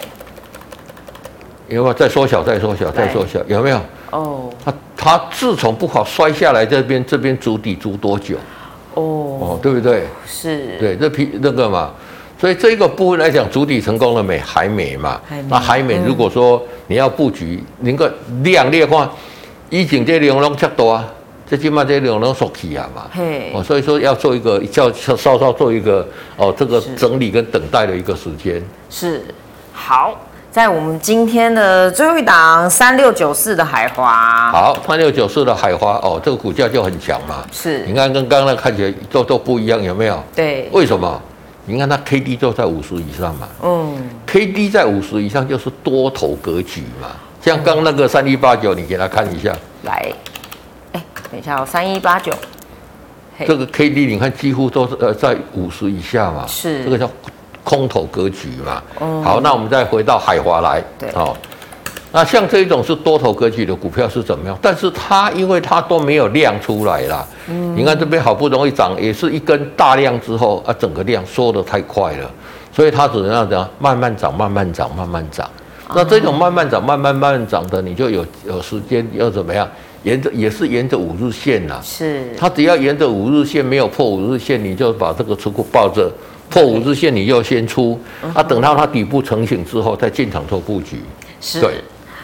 [1.67, 3.79] 有没有再缩小，再缩小，再缩小，有没有？
[4.11, 8.35] 哦，它它自从不好摔下来这边，这边筑底筑多久？
[8.93, 10.03] 哦哦，对不对？
[10.25, 11.91] 是，对，这批那个嘛，
[12.39, 14.39] 所以这个部分来讲，筑底成功了没？
[14.39, 15.19] 还没嘛？
[15.27, 15.47] 还没。
[15.49, 15.97] 那还没。
[16.05, 18.13] 如果说你要布局，那个
[18.43, 19.09] 量的话。
[19.73, 21.07] 一景这量拢较多啊，
[21.51, 23.09] 这起码这量拢缩起啊嘛，
[23.53, 28.63] 哦，所以说要做一个叫稍稍做一个哦，这个整理跟等待的一个时间。
[28.89, 29.21] 是，
[29.73, 30.17] 好，
[30.49, 40.23] 在我们今天的最后一档三六九四的海华，好，三六九四的海华哦，这个股价就很强嘛，是，你看跟刚刚那看起来都都不一样，有没有？
[40.33, 41.21] 对，为什么？
[41.65, 47.09] 你看它 K D 都在五十以上嘛，嗯，K D 在五十以上就是多头格局嘛。
[47.41, 49.53] 像刚那个三一八九，你给他看一下。
[49.83, 50.11] 来，
[50.93, 52.31] 哎，等一下哦，三一八九，
[53.45, 56.83] 这个 K D 你看几乎都是呃在五十以下嘛，是。
[56.83, 57.09] 这个叫
[57.63, 58.83] 空头格局嘛。
[58.99, 61.35] 嗯、好，那我们再回到海华来，对，哦，
[62.11, 64.57] 那像这一种是多头格局的股票是怎么样？
[64.61, 72.29] 但是它因为它都没有量出来啦，嗯，你看这边好不容易涨，也是一根大量之后啊，整个量缩得太快了，
[72.73, 75.49] 所以它只能怎样慢慢涨，慢慢涨，慢慢涨。
[75.93, 79.67] 那这种慢慢涨、慢慢慢慢涨的，你就有有时间要怎么样？
[80.03, 82.23] 沿着也是沿着五日线呐，是。
[82.37, 86.11] 它只要沿着五日线没有破五日线，你就把这个持股抱着，
[86.49, 87.99] 破五日线你就先出，
[88.33, 90.97] 啊，等到它底部成型之后再进场做布局。
[91.39, 91.61] 是。
[91.61, 91.75] 对。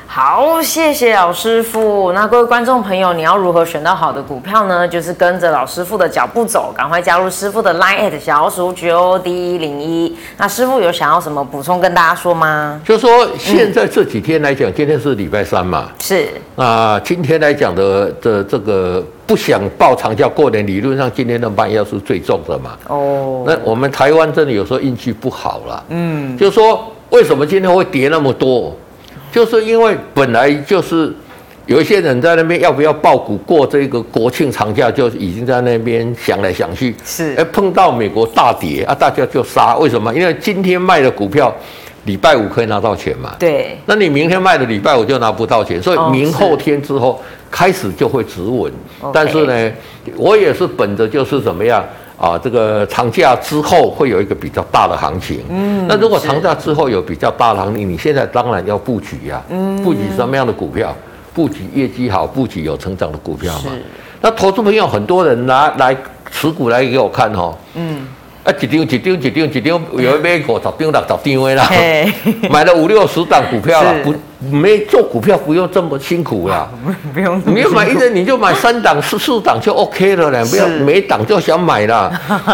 [0.09, 2.13] 好，谢谢老师傅。
[2.13, 4.87] 那各位观众朋友，你要如何选到好的股票呢？
[4.87, 10.17] 就是跟着老师傅的脚步走，赶快加入师傅的 Line@ 小老鼠 GOD 一零一。
[10.37, 12.81] 那师傅有想要什么补充跟大家说吗？
[12.85, 16.27] 就是说现在这几天来讲，嗯、今天是礼拜三嘛，是。
[16.55, 22.71] 那今天来讲的的这个不想报长假过年，理论上今天的卖压是最重的嘛。
[22.87, 23.43] 哦。
[23.45, 25.83] 那我们台湾真的有时候运气不好了。
[25.89, 26.35] 嗯。
[26.37, 28.75] 就是说为什么今天会跌那么多？
[29.37, 31.13] 就是因为本来就是
[31.67, 36.95] 有一些人在那边要不要报股过这个国庆长假，就已经在那边想来想去。
[37.05, 39.77] 是，哎，碰到美国大跌啊，大家就杀。
[39.77, 40.11] 为什么？
[40.11, 41.55] 因为今天卖的股票，
[42.05, 43.35] 礼拜五可以拿到钱嘛。
[43.37, 43.77] 对。
[43.85, 47.21] 那你明天卖的礼拜五就拿不到钱，所以明后天之后
[47.51, 48.73] 开始就会止稳。
[49.13, 49.71] 但是呢，
[50.15, 51.85] 我也是本着就是怎么样。
[52.17, 55.41] 啊，这个长假之后会有一个比较大的行情。
[55.49, 59.45] 嗯，那如果长假之后有比较大的行情，你现在当然要布局呀、啊。
[59.49, 60.95] 嗯，布局什么样的股票？
[61.33, 63.69] 布局业绩好、布局有成长的股票嘛。
[63.69, 63.83] 是。
[64.19, 65.95] 那投资朋友很多人拿来
[66.31, 67.55] 持股来给我看哦。
[67.75, 68.07] 嗯。
[68.47, 70.95] 啊，一张一张一张一张，有一 买五十张六十
[71.25, 71.69] 张的啦，
[72.49, 74.15] 买了五六十档股票了，不
[74.49, 76.69] 没做股票不用这么辛苦啦，
[77.13, 82.09] 不用，你要买一人你就买三档四四档就 OK 了啦，不要每档就想买啦。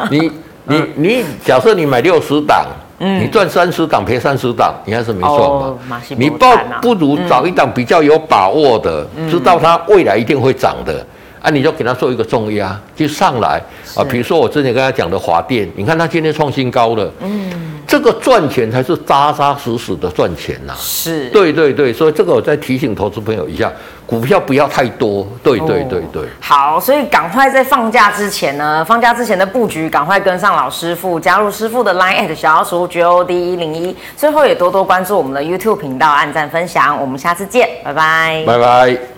[0.10, 0.32] 你
[0.66, 2.66] 你你，假设你买六十档，
[2.98, 6.02] 你赚三十档赔三十档，你还是没错嘛。
[6.18, 11.06] 你报不如找一档比较有把握的，知道它未来一定会涨的。
[11.44, 13.62] 啊，你就给他做一个重压，就上来
[13.96, 14.04] 啊。
[14.10, 17.52] 比如说我之前跟他讲的华电，你看他今天创新高了，嗯，
[17.86, 20.74] 这个赚钱才是扎扎实实的赚钱呐。
[20.78, 23.70] 是，对对对，所以这个我再提醒投资朋友一下，
[24.08, 25.28] 股票不要太多。
[25.44, 26.24] 对对对对。
[26.40, 33.94] 好，所以赶快在放假之前呢，放假之前的布局，赶快跟上老师傅，加入师傅的 Line@ at 小老鼠 GOD 一零一。
[34.16, 36.98] 最后也多多关注我们的 YouTube 频道，按赞分享。
[36.98, 39.13] 我们下次见，拜拜，拜拜。